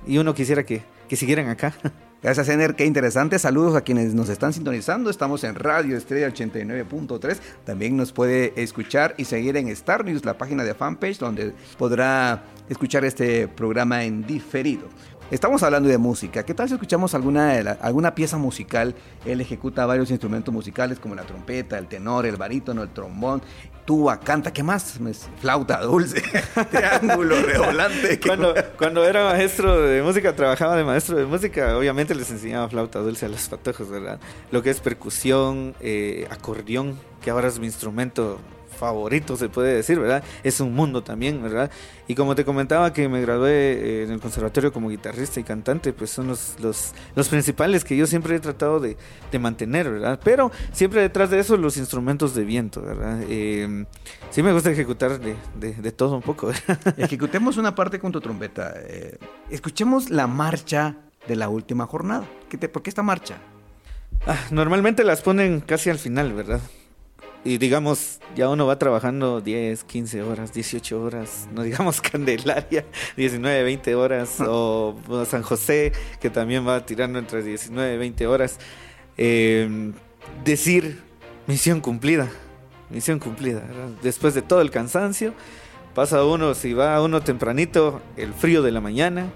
Y 0.06 0.18
uno 0.18 0.34
quisiera 0.34 0.64
que, 0.66 0.82
que 1.08 1.16
siguieran 1.16 1.48
acá. 1.48 1.74
Gracias, 2.24 2.48
Ener. 2.48 2.74
Qué 2.74 2.86
interesante. 2.86 3.38
Saludos 3.38 3.76
a 3.76 3.82
quienes 3.82 4.14
nos 4.14 4.30
están 4.30 4.54
sintonizando. 4.54 5.10
Estamos 5.10 5.44
en 5.44 5.56
Radio 5.56 5.94
Estrella 5.94 6.26
89.3. 6.30 7.36
También 7.66 7.98
nos 7.98 8.12
puede 8.12 8.54
escuchar 8.56 9.14
y 9.18 9.26
seguir 9.26 9.58
en 9.58 9.68
Star 9.68 10.06
News, 10.06 10.24
la 10.24 10.38
página 10.38 10.64
de 10.64 10.72
fanpage, 10.72 11.18
donde 11.18 11.52
podrá 11.76 12.44
escuchar 12.70 13.04
este 13.04 13.46
programa 13.46 14.04
en 14.04 14.26
diferido. 14.26 14.88
Estamos 15.34 15.64
hablando 15.64 15.88
de 15.88 15.98
música. 15.98 16.44
¿Qué 16.44 16.54
tal 16.54 16.68
si 16.68 16.74
escuchamos 16.74 17.12
alguna, 17.12 17.58
alguna 17.80 18.14
pieza 18.14 18.38
musical? 18.38 18.94
Él 19.24 19.40
ejecuta 19.40 19.84
varios 19.84 20.12
instrumentos 20.12 20.54
musicales 20.54 21.00
como 21.00 21.16
la 21.16 21.24
trompeta, 21.24 21.76
el 21.76 21.88
tenor, 21.88 22.24
el 22.24 22.36
barítono, 22.36 22.84
el 22.84 22.90
trombón 22.90 23.42
tuba, 23.84 24.20
canta, 24.20 24.52
¿qué 24.52 24.62
más? 24.62 24.98
Flauta 25.40 25.80
dulce, 25.80 26.22
triángulo, 26.70 27.42
redoblante. 27.46 28.20
Cuando, 28.20 28.54
cuando 28.78 29.04
era 29.04 29.24
maestro 29.24 29.82
de 29.82 30.02
música, 30.02 30.36
trabajaba 30.36 30.76
de 30.76 30.84
maestro 30.84 31.16
de 31.16 31.26
música, 31.26 31.76
obviamente 31.76 32.14
les 32.14 32.30
enseñaba 32.30 32.68
flauta 32.68 33.00
dulce 33.00 33.26
a 33.26 33.28
los 33.28 33.48
patojos, 33.48 33.90
¿verdad? 33.90 34.20
Lo 34.52 34.62
que 34.62 34.70
es 34.70 34.80
percusión, 34.80 35.74
eh, 35.80 36.28
acordeón, 36.30 36.96
que 37.20 37.30
ahora 37.30 37.48
es 37.48 37.58
mi 37.58 37.66
instrumento 37.66 38.38
favorito, 38.74 39.36
se 39.36 39.48
puede 39.48 39.74
decir, 39.74 39.98
¿verdad? 39.98 40.22
Es 40.42 40.60
un 40.60 40.74
mundo 40.74 41.02
también, 41.02 41.42
¿verdad? 41.42 41.70
Y 42.06 42.14
como 42.14 42.34
te 42.34 42.44
comentaba 42.44 42.92
que 42.92 43.08
me 43.08 43.20
gradué 43.20 43.50
eh, 43.50 44.02
en 44.04 44.10
el 44.10 44.20
conservatorio 44.20 44.72
como 44.72 44.90
guitarrista 44.90 45.40
y 45.40 45.44
cantante, 45.44 45.92
pues 45.92 46.10
son 46.10 46.28
los, 46.28 46.56
los, 46.60 47.28
principales 47.28 47.84
que 47.84 47.96
yo 47.96 48.06
siempre 48.06 48.36
he 48.36 48.40
tratado 48.40 48.80
de, 48.80 48.96
mantener, 49.38 49.90
¿verdad? 49.90 50.20
Pero 50.22 50.52
siempre 50.72 51.00
detrás 51.00 51.28
de 51.30 51.40
eso 51.40 51.56
los 51.56 51.76
instrumentos 51.76 52.34
de 52.34 52.44
viento, 52.44 52.82
¿verdad? 52.82 53.20
Eh, 53.28 53.84
sí 54.30 54.42
me 54.42 54.52
gusta 54.52 54.70
ejecutar 54.70 55.18
de, 55.20 55.92
todo 55.92 56.16
un 56.16 56.22
poco. 56.22 56.50
Ejecutemos 56.96 57.56
una 57.56 57.74
parte 57.74 57.98
con 57.98 58.12
tu 58.12 58.20
trompeta. 58.20 58.74
Eh, 58.76 59.18
escuchemos 59.50 60.10
la 60.10 60.26
marcha 60.26 60.96
de 61.26 61.36
la 61.36 61.48
última 61.48 61.86
jornada. 61.86 62.26
¿Qué 62.48 62.58
te, 62.58 62.68
¿Por 62.68 62.82
qué 62.82 62.90
esta 62.90 63.02
marcha? 63.02 63.38
Ah, 64.26 64.38
normalmente 64.50 65.04
las 65.04 65.22
ponen 65.22 65.60
casi 65.60 65.90
al 65.90 65.98
final, 65.98 66.32
¿verdad? 66.32 66.60
Y 67.44 67.58
digamos, 67.58 68.20
ya 68.34 68.48
uno 68.48 68.66
va 68.66 68.78
trabajando 68.78 69.42
10, 69.42 69.84
15 69.84 70.22
horas, 70.22 70.52
18 70.54 71.02
horas, 71.02 71.46
no 71.52 71.62
digamos 71.62 72.00
Candelaria, 72.12 72.86
19, 73.16 73.62
20 73.62 73.94
horas, 73.94 74.36
o, 74.40 74.96
San 75.28 75.42
José, 75.42 75.92
que 76.20 76.30
también 76.30 76.66
va 76.66 76.86
tirando 76.86 77.18
entre 77.18 77.42
19 77.42 77.94
y 77.94 77.98
20 77.98 78.26
horas. 78.26 78.58
Em, 79.18 79.92
decir, 80.42 81.02
misión 81.46 81.80
cumplida, 81.80 82.30
misión 82.88 83.18
cumplida. 83.18 83.62
Después 84.02 84.34
de 84.34 84.40
todo 84.40 84.62
el 84.62 84.70
cansancio, 84.70 85.34
pasa 85.94 86.24
uno, 86.24 86.54
si 86.54 86.72
va 86.72 87.00
uno 87.02 87.20
tempranito, 87.20 88.00
el 88.16 88.32
frío 88.32 88.62
de 88.62 88.72
la 88.72 88.80
mañana, 88.80 89.26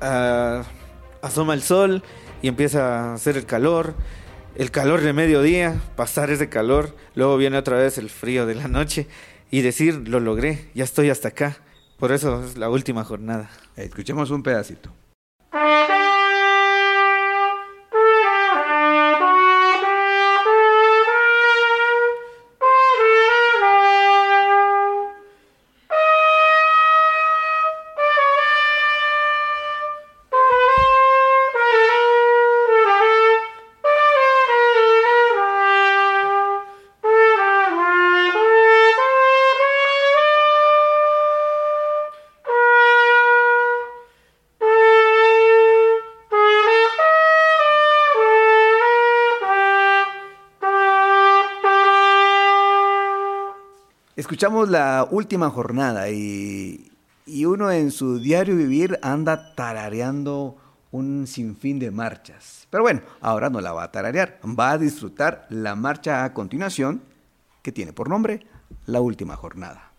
ah, 0.00 0.62
asoma 1.20 1.54
el 1.54 1.62
sol 1.62 2.04
y 2.42 2.48
empieza 2.48 3.10
a 3.10 3.14
hacer 3.14 3.36
el 3.36 3.44
calor 3.44 3.94
el 4.60 4.70
calor 4.70 5.00
de 5.00 5.14
mediodía, 5.14 5.80
pasar 5.96 6.28
ese 6.28 6.50
calor, 6.50 6.94
luego 7.14 7.38
viene 7.38 7.56
otra 7.56 7.78
vez 7.78 7.96
el 7.96 8.10
frío 8.10 8.44
de 8.44 8.54
la 8.54 8.68
noche 8.68 9.06
y 9.50 9.62
decir, 9.62 10.06
lo 10.06 10.20
logré, 10.20 10.68
ya 10.74 10.84
estoy 10.84 11.08
hasta 11.08 11.28
acá. 11.28 11.56
Por 11.98 12.12
eso 12.12 12.44
es 12.44 12.58
la 12.58 12.68
última 12.68 13.02
jornada. 13.02 13.48
Escuchemos 13.74 14.30
un 14.30 14.42
pedacito. 14.42 14.92
Escuchamos 54.40 54.70
la 54.70 55.06
última 55.10 55.50
jornada 55.50 56.08
y, 56.08 56.90
uno 57.44 57.70
en 57.70 57.90
su 57.90 58.18
diario 58.20 58.56
vivir 58.56 58.98
anda 59.02 59.54
tarareando 59.54 60.56
un 60.90 61.26
sinfín 61.26 61.78
de 61.78 61.90
marchas. 61.90 62.66
Pero 62.70 62.82
bueno, 62.82 63.02
ahora 63.20 63.50
no 63.50 63.60
la 63.60 63.72
va 63.72 63.82
a 63.82 63.92
tararear, 63.92 64.40
va 64.42 64.70
a 64.70 64.78
disfrutar 64.78 65.46
la 65.50 65.74
marcha 65.74 66.24
a 66.24 66.32
continuación 66.32 67.02
que 67.60 67.70
tiene 67.70 67.92
por 67.92 68.08
nombre 68.08 68.46
La 68.86 69.02
Última 69.02 69.36
Jornada. 69.36 69.89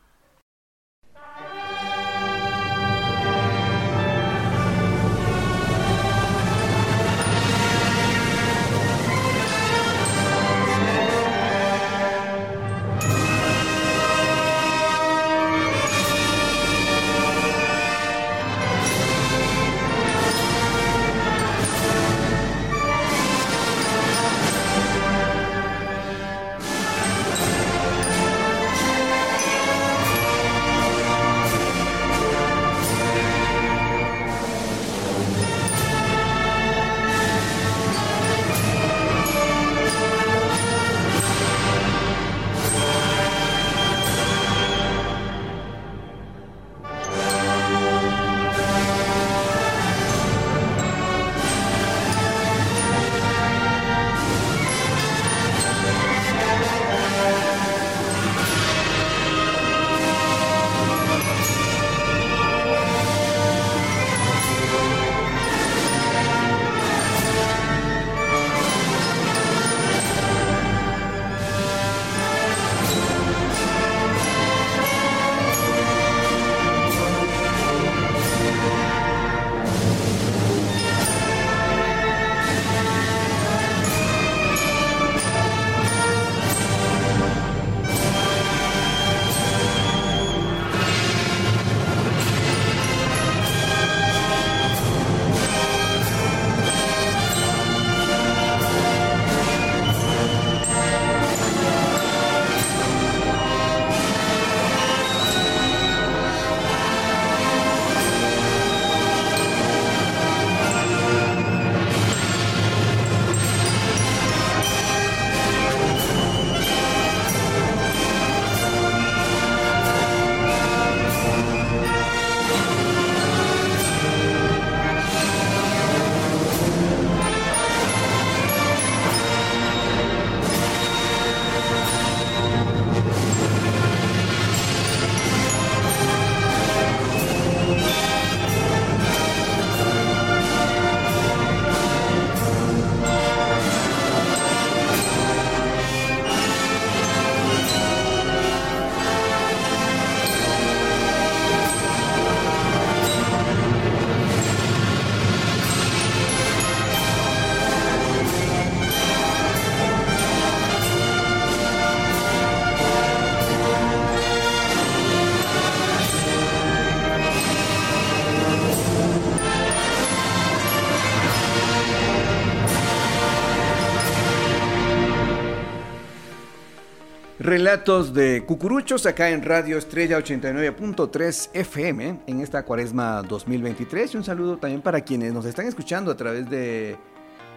Relatos 177.51 178.13
de 178.13 178.45
Cucuruchos 178.45 179.05
acá 179.05 179.29
en 179.29 179.43
Radio 179.43 179.77
Estrella 179.77 180.17
89.3 180.17 181.49
FM 181.51 182.21
en 182.25 182.39
esta 182.39 182.63
cuaresma 182.63 183.21
2023 183.23 184.13
y 184.13 184.17
un 184.17 184.23
saludo 184.23 184.55
también 184.55 184.81
para 184.81 185.01
quienes 185.01 185.33
nos 185.33 185.43
están 185.43 185.67
escuchando 185.67 186.11
a 186.11 186.15
través 186.15 186.49
de 186.49 186.95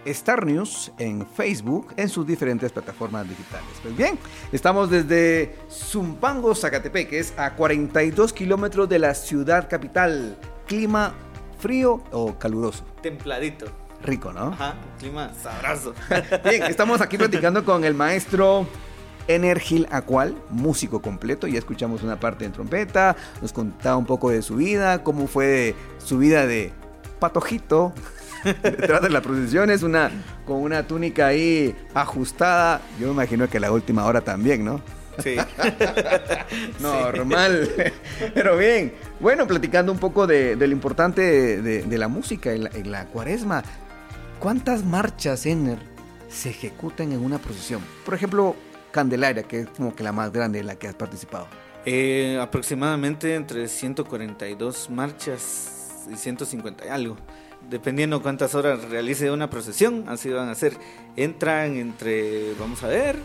Star 0.05 0.45
News 0.45 0.91
en 0.99 1.25
Facebook 1.25 1.95
en 1.97 2.09
sus 2.09 2.27
diferentes 2.27 2.73
plataformas 2.73 3.29
digitales. 3.29 3.69
Pues 3.83 3.97
bien, 3.97 4.19
estamos 4.51 4.91
desde 4.91 5.55
Zumpango, 5.71 6.57
Zacatepec, 6.57 7.11
que 7.11 7.21
es 7.21 7.33
a 7.37 7.55
42 7.55 8.33
kilómetros 8.33 8.89
de 8.89 8.99
la 8.99 9.15
ciudad 9.15 9.69
capital. 9.71 10.37
Clima 10.67 11.15
frío 11.61 12.03
o 12.11 12.37
caluroso. 12.37 12.85
Templadito. 13.01 13.67
Rico, 14.03 14.33
¿no? 14.33 14.49
Ajá, 14.49 14.75
clima 14.99 15.31
sabroso. 15.41 15.95
Bien, 16.51 16.65
estamos 16.65 17.01
aquí 17.01 17.17
platicando 17.17 17.65
con 17.65 17.85
el 17.85 17.95
maestro 17.95 18.67
Energil 19.29 19.87
Acual, 19.91 20.35
músico 20.51 21.01
completo. 21.01 21.47
Ya 21.47 21.59
escuchamos 21.59 22.03
una 22.03 22.19
parte 22.19 22.45
en 22.45 22.53
trompeta, 22.53 23.17
nos 23.41 23.53
contaba 23.53 23.97
un 23.97 24.07
poco 24.07 24.31
de 24.31 24.43
su 24.43 24.57
vida, 24.57 25.03
cómo 25.03 25.27
fue 25.27 25.75
su 25.99 26.19
vida 26.19 26.47
de 26.47 26.73
patojito 27.19 27.93
detrás 28.63 29.03
de 29.03 29.11
la 29.11 29.23
procesión. 29.23 29.71
Es 29.71 29.83
una 29.83 30.11
con 30.47 30.57
una 30.57 30.87
túnica 30.87 31.29
ahí 31.29 31.75
ajustada. 31.95 32.81
Yo 33.01 33.09
me 33.09 33.13
imagino 33.15 33.49
que 33.49 33.61
la 33.61 33.73
última 33.73 34.05
hora 34.05 34.21
también, 34.21 34.65
¿no? 34.65 34.81
Sí. 35.23 35.37
Normal. 36.81 37.71
Pero 38.35 38.57
bien, 38.57 38.93
bueno, 39.21 39.47
platicando 39.47 39.93
un 39.93 39.99
poco 39.99 40.27
de, 40.27 40.57
lo 40.57 40.67
importante 40.67 41.63
de, 41.63 41.99
la 41.99 42.09
música 42.09 42.53
en 42.53 42.65
la, 42.65 42.71
en 42.71 42.91
la 42.91 43.07
cuaresma. 43.07 43.63
¿Cuántas 44.41 44.85
marchas, 44.85 45.47
Ener, 45.47 45.79
se 46.29 46.51
ejecutan 46.51 47.13
en 47.13 47.25
una 47.25 47.39
procesión? 47.39 47.81
Por 48.05 48.15
ejemplo, 48.15 48.57
Candelaria, 48.95 49.43
que 49.43 49.63
es 49.63 49.69
como 49.71 49.93
que 49.93 50.05
la 50.05 50.13
más 50.13 50.31
grande 50.31 50.61
en 50.61 50.69
la 50.69 50.77
que 50.77 50.87
has 50.87 50.95
participado? 50.95 51.49
Eh, 51.85 52.39
aproximadamente 52.41 53.35
entre 53.35 53.67
142 53.67 54.89
marchas 54.89 56.07
y 56.09 56.15
150 56.15 56.87
y 56.87 56.89
algo. 56.91 57.17
Dependiendo 57.69 58.23
cuántas 58.23 58.55
horas 58.55 58.85
realice 58.85 59.33
una 59.33 59.51
procesión, 59.51 60.05
así 60.07 60.31
van 60.31 60.49
a 60.49 60.55
ser. 60.55 60.77
Entran 61.17 61.77
entre, 61.77 62.55
vamos 62.55 62.85
a 62.85 62.87
ver, 62.87 63.19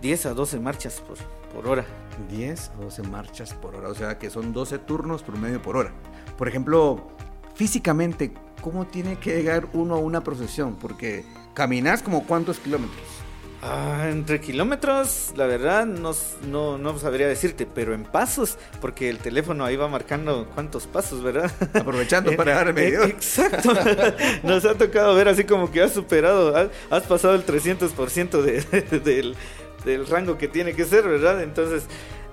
10 0.00 0.26
a 0.26 0.32
12 0.32 0.60
marchas 0.60 1.02
por, 1.02 1.18
por 1.52 1.70
hora. 1.70 1.84
10 2.30 2.70
a 2.70 2.82
12 2.84 3.02
marchas 3.02 3.52
por 3.52 3.74
hora, 3.76 3.88
o 3.88 3.94
sea 3.94 4.18
que 4.18 4.30
son 4.30 4.54
12 4.54 4.78
turnos 4.78 5.22
por 5.22 5.36
medio 5.36 5.60
por 5.60 5.76
hora. 5.76 5.92
Por 6.38 6.48
ejemplo, 6.48 7.10
físicamente, 7.54 8.32
¿cómo 8.62 8.86
tiene 8.86 9.16
que 9.16 9.36
llegar 9.36 9.68
uno 9.74 9.96
a 9.96 9.98
una 9.98 10.24
procesión? 10.24 10.76
Porque 10.76 11.22
caminas 11.52 12.02
como 12.02 12.26
cuántos 12.26 12.60
kilómetros. 12.60 13.22
Ah, 13.64 14.08
entre 14.10 14.40
kilómetros, 14.40 15.32
la 15.36 15.46
verdad, 15.46 15.86
no, 15.86 16.10
no, 16.48 16.78
no, 16.78 16.98
sabría 16.98 17.28
decirte, 17.28 17.64
pero 17.64 17.94
en 17.94 18.02
pasos, 18.02 18.58
porque 18.80 19.08
el 19.08 19.18
teléfono 19.18 19.64
ahí 19.64 19.76
va 19.76 19.86
marcando 19.86 20.48
cuántos 20.52 20.88
pasos, 20.88 21.22
¿verdad? 21.22 21.48
Aprovechando 21.74 22.34
para 22.34 22.56
dar 22.56 22.74
medio. 22.74 23.04
Exacto. 23.04 23.72
Nos 24.42 24.64
ha 24.64 24.74
tocado 24.74 25.14
ver 25.14 25.28
así 25.28 25.44
como 25.44 25.70
que 25.70 25.80
has 25.80 25.92
superado, 25.92 26.70
has, 26.90 27.02
pasado 27.04 27.36
el 27.36 27.46
300% 27.46 28.42
de, 28.42 28.98
del, 28.98 29.36
del 29.84 30.06
rango 30.08 30.36
que 30.36 30.48
tiene 30.48 30.74
que 30.74 30.84
ser, 30.84 31.06
¿verdad? 31.06 31.40
Entonces, 31.40 31.84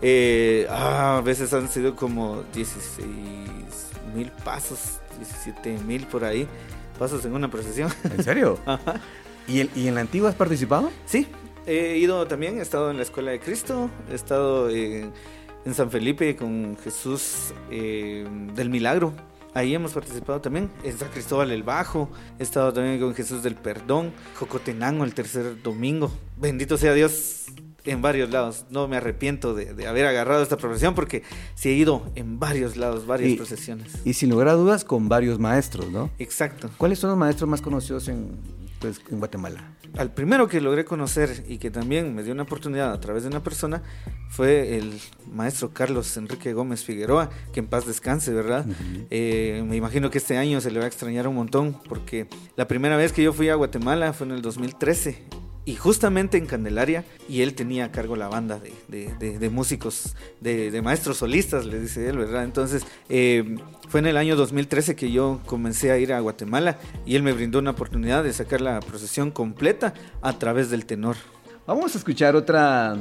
eh, 0.02 0.65
ah, 0.68 1.18
a 1.18 1.22
veces 1.22 1.54
han 1.54 1.70
sido 1.70 1.96
como 1.96 2.44
16 2.56 3.08
mil 4.15 4.32
pasos, 4.44 5.00
17 5.20 5.78
mil 5.86 6.08
por 6.08 6.24
ahí, 6.24 6.48
pasos 6.98 7.24
en 7.24 7.36
una 7.36 7.52
procesión. 7.52 7.94
¿En 8.04 8.24
serio? 8.24 8.58
Ajá. 8.65 9.00
¿Y, 9.50 9.88
en 9.88 9.96
la 9.96 10.02
antigua 10.02 10.30
has 10.30 10.36
participado? 10.36 10.92
Sí, 11.06 11.28
he 11.66 11.98
ido 11.98 12.28
también, 12.28 12.60
he 12.60 12.62
estado 12.62 12.92
en 12.92 12.98
la 12.98 13.04
Escuela 13.04 13.32
de 13.32 13.40
Cristo, 13.40 13.90
he 14.12 14.16
estado 14.16 14.70
en, 14.70 15.12
San 15.74 15.92
Felipe 15.92 16.36
con 16.36 16.78
Jesús 16.84 17.54
eh, 17.72 18.28
del 18.56 18.70
Milagro. 18.70 19.14
Ahí 19.54 19.74
hemos 19.74 19.94
participado 19.94 20.42
también. 20.42 20.70
En 20.84 20.98
San 20.98 21.10
Cristóbal 21.10 21.52
el 21.52 21.64
Bajo. 21.64 22.10
He 22.40 22.44
estado 22.44 22.74
también 22.74 23.00
con 23.00 23.14
Jesús 23.14 23.44
del 23.44 23.56
Perdón. 23.56 24.12
Jocotenango 24.36 25.04
el 25.04 25.14
tercer 25.14 25.62
domingo. 25.62 26.12
Bendito 26.38 26.78
sea 26.78 26.94
Dios 26.94 27.46
en 27.86 28.02
varios 28.02 28.32
lados. 28.32 28.66
No 28.70 28.88
me 28.88 28.98
arrepiento 28.98 29.54
de, 29.54 29.88
haber 29.88 30.06
agarrado 30.06 30.42
esta 30.42 30.58
profesión 30.58 30.96
porque 30.96 31.24
sí 31.56 31.70
he 31.70 31.74
ido 31.74 32.12
en 32.16 32.40
varios 32.40 32.78
lados, 32.78 33.06
varias 33.06 33.38
procesiones. 33.38 33.92
Y 34.06 34.14
sin 34.14 34.30
lugar 34.30 34.48
a 34.50 34.54
dudas 34.54 34.84
con 34.84 35.10
varios 35.10 35.40
maestros, 35.40 35.92
¿no? 35.92 36.10
Exacto. 36.20 36.70
¿Cuáles 36.78 37.00
son 37.00 37.12
los 37.12 37.20
maestros 37.20 37.50
más 37.50 37.62
conocidos 37.62 38.08
en, 38.08 38.38
pues, 38.80 39.02
en 39.12 39.20
Guatemala? 39.20 39.76
Al 39.98 40.13
primero 40.13 40.48
que 40.48 40.62
logré 40.62 40.86
conocer 40.86 41.44
y 41.48 41.58
que 41.58 41.72
también 41.72 42.15
me 42.15 42.24
dio 42.24 42.34
una 42.34 42.44
oportunidad 42.44 42.92
a 42.92 43.00
través 43.00 43.24
de 43.24 43.30
una 43.30 43.44
persona 43.44 43.82
fue 44.30 44.78
el 44.78 45.00
maestro 45.32 45.72
Carlos 45.72 46.15
Enrique 46.18 46.54
Gómez 46.54 46.84
Figueroa, 46.84 47.30
que 47.52 47.60
en 47.60 47.68
paz 47.68 47.86
descanse, 47.86 48.32
¿verdad? 48.34 48.65
Eh, 49.10 49.63
me 49.68 49.76
imagino 49.76 50.10
que 50.12 50.20
este 50.20 50.38
año 50.38 50.62
se 50.62 50.72
le 50.72 50.80
va 50.80 50.86
a 50.86 50.88
extrañar 50.88 51.28
un 51.28 51.36
montón 51.36 51.80
porque 51.88 52.28
la 52.56 52.68
primera 52.68 52.96
vez 52.98 53.12
que 53.12 53.24
yo 53.24 53.34
fui 53.34 53.50
a 53.50 53.56
Guatemala 53.56 54.13
fue 54.13 54.28
en 54.28 54.34
el 54.34 54.42
2013 54.42 55.49
y 55.70 55.76
justamente 55.76 56.40
en 56.40 56.48
Candelaria, 56.48 57.06
y 57.28 57.44
él 57.44 57.54
tenía 57.54 57.86
a 57.86 57.92
cargo 57.92 58.16
la 58.16 58.28
banda 58.28 58.60
de, 58.88 59.50
músicos, 59.52 60.16
de, 60.42 60.82
maestros 60.82 61.18
solistas, 61.18 61.68
le 61.68 61.80
dice 61.80 62.10
él, 62.10 62.18
¿verdad? 62.18 62.44
Entonces, 62.44 62.88
eh, 63.08 63.56
fue 63.88 64.00
en 64.00 64.08
el 64.08 64.18
año 64.18 64.36
2013 64.36 64.96
que 64.96 65.12
yo 65.12 65.42
comencé 65.46 65.92
a 65.92 66.00
ir 66.00 66.12
a 66.12 66.22
Guatemala 66.22 66.80
y 67.06 67.16
él 67.16 67.22
me 67.22 67.34
brindó 67.34 67.60
una 67.60 67.70
oportunidad 67.70 68.24
de 68.24 68.34
sacar 68.34 68.62
la 68.62 68.80
procesión 68.80 69.30
completa 69.30 69.94
a 70.24 70.40
través 70.40 70.72
del 70.72 70.88
tenor. 70.88 71.18
Vamos 71.68 71.94
a 71.94 72.00
escuchar 72.00 72.36
otra, 72.36 72.98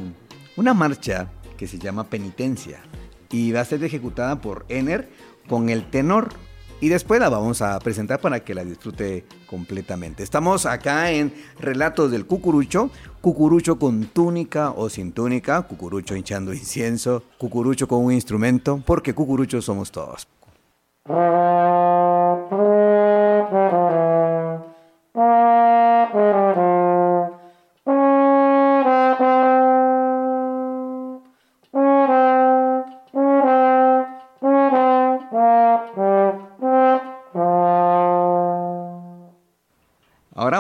una 0.59 0.75
marcha 0.75 1.31
que 1.57 1.67
se 1.67 1.79
llama 1.79 2.11
Penitencia 2.11 2.83
y 3.31 3.51
va 3.51 3.63
a 3.63 3.65
ser 3.65 3.83
ejecutada 3.83 4.43
por 4.43 4.67
Ener 4.69 5.09
con 5.49 5.71
el 5.71 5.89
tenor 5.89 6.35
y 6.81 6.89
después 6.89 7.21
la 7.21 7.29
vamos 7.29 7.63
a 7.63 7.79
presentar 7.79 8.21
para 8.21 8.41
que 8.41 8.55
la 8.55 8.65
disfrute 8.65 9.25
completamente. 9.47 10.23
Estamos 10.23 10.67
acá 10.67 11.11
en 11.11 11.33
Relatos 11.59 12.11
del 12.11 12.27
Cucurucho, 12.27 12.91
Cucurucho 13.21 13.79
con 13.79 14.07
túnica 14.07 14.71
o 14.71 14.89
sin 14.89 15.13
túnica, 15.13 15.63
Cucurucho 15.63 16.17
hinchando 16.17 16.53
incienso, 16.53 17.23
Cucurucho 17.39 17.89
con 17.89 18.05
un 18.05 18.13
instrumento, 18.13 18.83
porque 18.85 19.15
Cucurucho 19.15 19.63
somos 19.63 19.91
todos. 19.91 20.29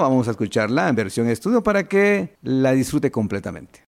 vamos 0.01 0.29
a 0.29 0.33
escucharla 0.33 0.89
en 0.89 0.97
versión 0.97 1.29
estudio 1.29 1.63
para 1.63 1.89
que 1.89 2.37
la 2.43 2.73
disfrute 2.73 3.11
completamente. 3.11 3.88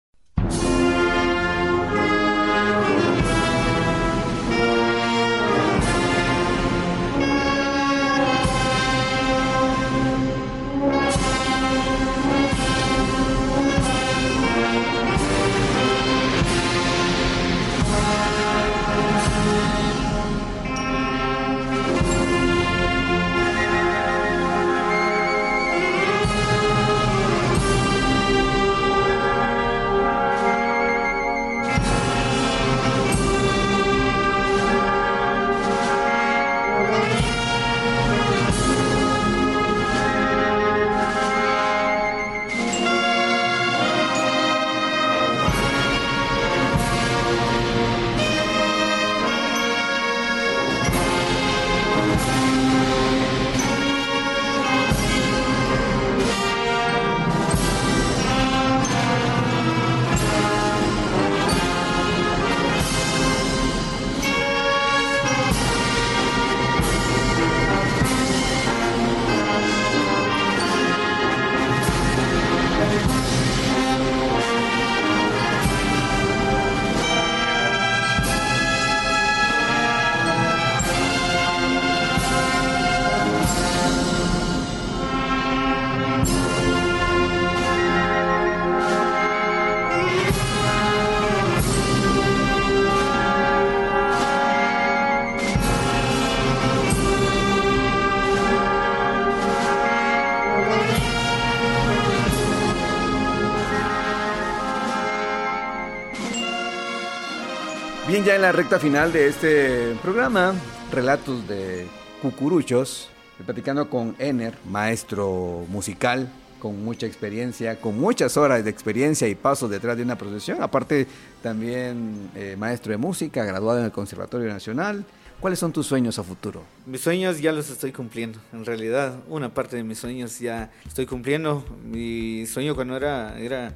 Ya 108.25 108.35
en 108.35 108.41
la 108.41 108.53
recta 108.53 108.79
final 108.79 109.11
de 109.11 109.27
este 109.27 109.95
programa, 110.01 110.53
relatos 110.93 111.45
de 111.45 111.87
cucuruchos, 112.21 113.09
platicando 113.45 113.89
con 113.89 114.15
Ener, 114.17 114.53
maestro 114.69 115.65
musical 115.67 116.29
con 116.57 116.81
mucha 116.85 117.05
experiencia, 117.05 117.81
con 117.81 117.99
muchas 117.99 118.37
horas 118.37 118.63
de 118.63 118.69
experiencia 118.69 119.27
y 119.27 119.35
pasos 119.35 119.69
detrás 119.69 119.97
de 119.97 120.03
una 120.03 120.17
procesión. 120.17 120.63
Aparte, 120.63 121.05
también 121.41 122.31
eh, 122.35 122.55
maestro 122.57 122.93
de 122.93 122.97
música, 122.97 123.43
graduado 123.43 123.79
en 123.79 123.85
el 123.85 123.91
Conservatorio 123.91 124.47
Nacional. 124.47 125.03
¿Cuáles 125.41 125.59
son 125.59 125.73
tus 125.73 125.85
sueños 125.85 126.17
a 126.17 126.23
futuro? 126.23 126.63
Mis 126.85 127.01
sueños 127.01 127.41
ya 127.41 127.51
los 127.51 127.69
estoy 127.69 127.91
cumpliendo. 127.91 128.39
En 128.53 128.63
realidad, 128.63 129.15
una 129.27 129.53
parte 129.53 129.75
de 129.75 129.83
mis 129.83 129.99
sueños 129.99 130.39
ya 130.39 130.71
estoy 130.87 131.05
cumpliendo. 131.05 131.65
Mi 131.83 132.45
sueño 132.45 132.73
cuando 132.73 132.95
era, 132.95 133.37
era 133.37 133.75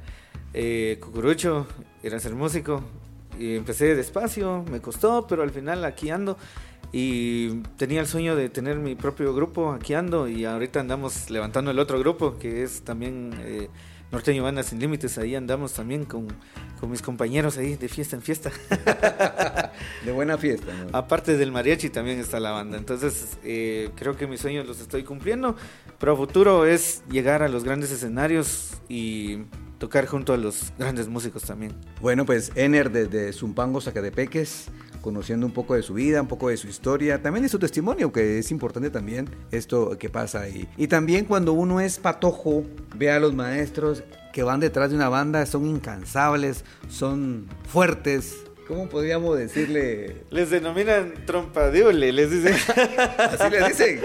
eh, 0.54 0.96
cucurucho 1.02 1.66
era 2.02 2.18
ser 2.18 2.32
músico. 2.34 2.82
Y 3.38 3.56
empecé 3.56 3.94
despacio, 3.94 4.64
me 4.70 4.80
costó, 4.80 5.26
pero 5.26 5.42
al 5.42 5.50
final 5.50 5.84
aquí 5.84 6.10
ando. 6.10 6.36
Y 6.92 7.60
tenía 7.76 8.00
el 8.00 8.06
sueño 8.06 8.34
de 8.34 8.48
tener 8.48 8.78
mi 8.78 8.94
propio 8.94 9.34
grupo, 9.34 9.72
aquí 9.72 9.94
ando. 9.94 10.26
Y 10.28 10.44
ahorita 10.44 10.80
andamos 10.80 11.30
levantando 11.30 11.70
el 11.70 11.78
otro 11.78 11.98
grupo, 11.98 12.38
que 12.38 12.62
es 12.62 12.82
también 12.82 13.34
eh, 13.40 13.68
Norteño 14.10 14.42
Banda 14.42 14.62
Sin 14.62 14.80
Límites. 14.80 15.18
Ahí 15.18 15.34
andamos 15.34 15.74
también 15.74 16.06
con, 16.06 16.28
con, 16.80 16.90
mis 16.90 17.02
compañeros 17.02 17.58
ahí 17.58 17.76
de 17.76 17.88
fiesta 17.88 18.16
en 18.16 18.22
fiesta. 18.22 18.50
de 20.04 20.12
buena 20.12 20.38
fiesta. 20.38 20.72
Aparte 20.92 21.36
del 21.36 21.52
mariachi 21.52 21.90
también 21.90 22.18
está 22.18 22.40
la 22.40 22.52
banda. 22.52 22.78
Entonces 22.78 23.36
eh, 23.44 23.90
creo 23.94 24.16
que 24.16 24.26
mis 24.26 24.40
sueños 24.40 24.66
los 24.66 24.80
estoy 24.80 25.04
cumpliendo. 25.04 25.56
Pero 25.98 26.12
a 26.12 26.16
futuro 26.16 26.64
es 26.64 27.02
llegar 27.10 27.42
a 27.42 27.48
los 27.48 27.64
grandes 27.64 27.90
escenarios 27.90 28.78
y 28.88 29.42
tocar 29.78 30.06
junto 30.06 30.32
a 30.32 30.36
los 30.36 30.72
grandes 30.78 31.08
músicos 31.08 31.42
también. 31.42 31.74
Bueno, 32.00 32.26
pues 32.26 32.52
Ener 32.54 32.90
desde 32.90 33.32
Zumpango, 33.32 33.80
Zacatepeques, 33.80 34.66
conociendo 35.00 35.46
un 35.46 35.52
poco 35.52 35.74
de 35.74 35.82
su 35.82 35.94
vida, 35.94 36.20
un 36.20 36.28
poco 36.28 36.48
de 36.48 36.56
su 36.56 36.68
historia, 36.68 37.22
también 37.22 37.42
de 37.42 37.48
su 37.48 37.58
testimonio, 37.58 38.12
que 38.12 38.38
es 38.38 38.50
importante 38.50 38.90
también 38.90 39.28
esto 39.50 39.96
que 39.98 40.10
pasa 40.10 40.40
ahí. 40.40 40.68
Y 40.76 40.88
también 40.88 41.24
cuando 41.24 41.52
uno 41.52 41.80
es 41.80 41.98
patojo, 41.98 42.64
ve 42.96 43.10
a 43.10 43.20
los 43.20 43.34
maestros 43.34 44.02
que 44.32 44.42
van 44.42 44.60
detrás 44.60 44.90
de 44.90 44.96
una 44.96 45.08
banda, 45.08 45.46
son 45.46 45.66
incansables, 45.66 46.64
son 46.88 47.46
fuertes, 47.66 48.36
¿Cómo 48.68 48.86
podríamos 48.86 49.38
decirle? 49.38 50.24
Les 50.30 50.50
denominan 50.50 51.14
trompadiole, 51.24 52.12
les 52.12 52.30
dicen. 52.30 52.54
¿Así 53.16 53.50
les 53.50 53.68
dicen? 53.68 54.00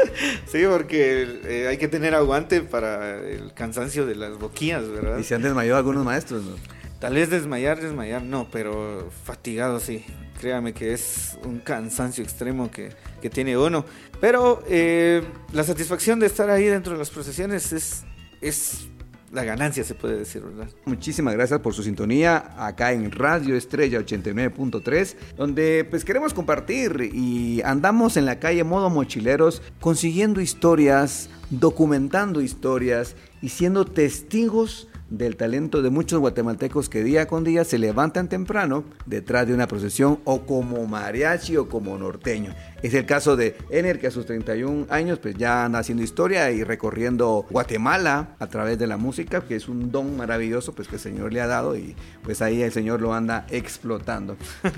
Sí, 0.48 0.64
porque 0.70 1.42
eh, 1.44 1.68
hay 1.68 1.78
que 1.78 1.90
tener 1.90 2.16
aguante 2.16 2.62
para 2.62 3.20
el 3.20 3.54
cansancio 3.54 4.06
de 4.06 4.16
las 4.16 4.40
boquillas, 4.40 4.90
¿verdad? 4.90 5.18
Y 5.18 5.26
se 5.26 5.36
han 5.36 5.42
desmayado 5.42 5.78
algunos 5.78 6.06
maestros, 6.06 6.46
¿no? 6.46 6.56
Tal 7.02 7.16
vez 7.16 7.30
desmayar, 7.30 7.82
desmayar, 7.82 8.24
no, 8.24 8.48
pero 8.50 9.12
fatigado 9.26 9.82
sí. 9.82 10.06
Créame 10.40 10.74
que 10.74 10.94
es 10.94 11.38
un 11.44 11.60
cansancio 11.60 12.24
extremo 12.24 12.72
que, 12.72 12.94
que 13.22 13.30
tiene 13.30 13.58
uno. 13.58 13.86
Pero 14.22 14.64
eh, 14.70 15.24
la 15.52 15.66
satisfacción 15.66 16.22
de 16.22 16.28
estar 16.28 16.50
ahí 16.50 16.68
dentro 16.68 16.94
de 16.94 17.00
las 17.00 17.10
procesiones 17.10 17.74
es, 17.74 18.06
es 18.40 18.88
la 19.34 19.44
ganancia, 19.44 19.84
se 19.84 19.96
puede 19.96 20.20
decir, 20.20 20.44
¿verdad? 20.44 20.70
Muchísimas 20.86 21.34
gracias 21.34 21.60
por 21.60 21.74
su 21.74 21.84
sintonía 21.84 22.54
acá 22.58 22.92
en 22.92 23.12
Radio 23.12 23.56
Estrella 23.56 24.00
89.3, 24.00 25.16
donde 25.36 25.86
pues 25.90 26.06
queremos 26.06 26.34
compartir 26.34 27.10
y 27.14 27.62
andamos 27.64 28.16
en 28.16 28.26
la 28.26 28.40
calle 28.40 28.64
modo 28.64 28.90
mochileros 28.90 29.62
consiguiendo 29.80 30.40
historias, 30.40 31.30
documentando 31.50 32.42
historias 32.42 33.16
y 33.42 33.50
siendo 33.50 33.86
testigos 33.86 34.88
del 35.14 35.36
talento 35.36 35.84
de 35.84 35.92
muchos 35.92 36.20
guatemaltecos 36.20 36.90
que 36.90 37.04
día 37.04 37.28
con 37.28 37.44
día 37.44 37.64
se 37.66 37.78
levantan 37.78 38.30
temprano 38.30 38.84
detrás 39.06 39.46
de 39.48 39.54
una 39.54 39.68
procesión 39.68 40.20
o 40.24 40.42
como 40.48 40.88
mariachi 40.88 41.56
o 41.56 41.70
como 41.70 41.96
norteño. 42.00 42.56
Es 42.82 42.96
el 42.96 43.06
caso 43.06 43.36
de 43.36 43.56
Ener 43.70 44.00
que 44.00 44.08
a 44.08 44.12
sus 44.12 44.26
31 44.26 44.88
años 44.90 45.20
pues 45.20 45.36
ya 45.36 45.66
anda 45.66 45.78
haciendo 45.78 46.04
historia 46.04 46.50
y 46.50 46.64
recorriendo 46.64 47.46
Guatemala 47.48 48.36
a 48.40 48.48
través 48.48 48.80
de 48.80 48.88
la 48.88 48.98
música, 48.98 49.42
que 49.42 49.56
es 49.56 49.70
un 49.70 49.92
don 49.92 50.18
maravilloso 50.18 50.74
pues 50.74 50.88
que 50.88 50.96
el 50.96 51.02
Señor 51.02 51.32
le 51.32 51.42
ha 51.42 51.48
dado 51.48 51.78
y 51.78 51.96
pues 52.24 52.42
ahí 52.42 52.64
el 52.64 52.72
Señor 52.72 53.00
lo 53.00 53.14
anda 53.14 53.46
explotando. 53.52 54.36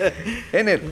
Ener, 0.52 0.82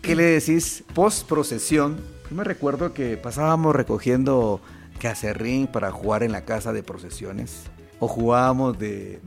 ¿qué 0.00 0.14
le 0.14 0.22
decís 0.22 0.84
post 0.94 1.28
procesión? 1.28 1.96
Yo 2.30 2.36
me 2.36 2.44
recuerdo 2.44 2.94
que 2.94 3.16
pasábamos 3.16 3.74
recogiendo 3.74 4.60
cacerrín 5.00 5.66
para 5.66 5.90
jugar 5.90 6.22
en 6.22 6.30
la 6.30 6.44
casa 6.44 6.72
de 6.72 6.84
procesiones 6.84 7.64
o 8.00 8.08
jugábamos 8.08 8.78
de, 8.78 9.20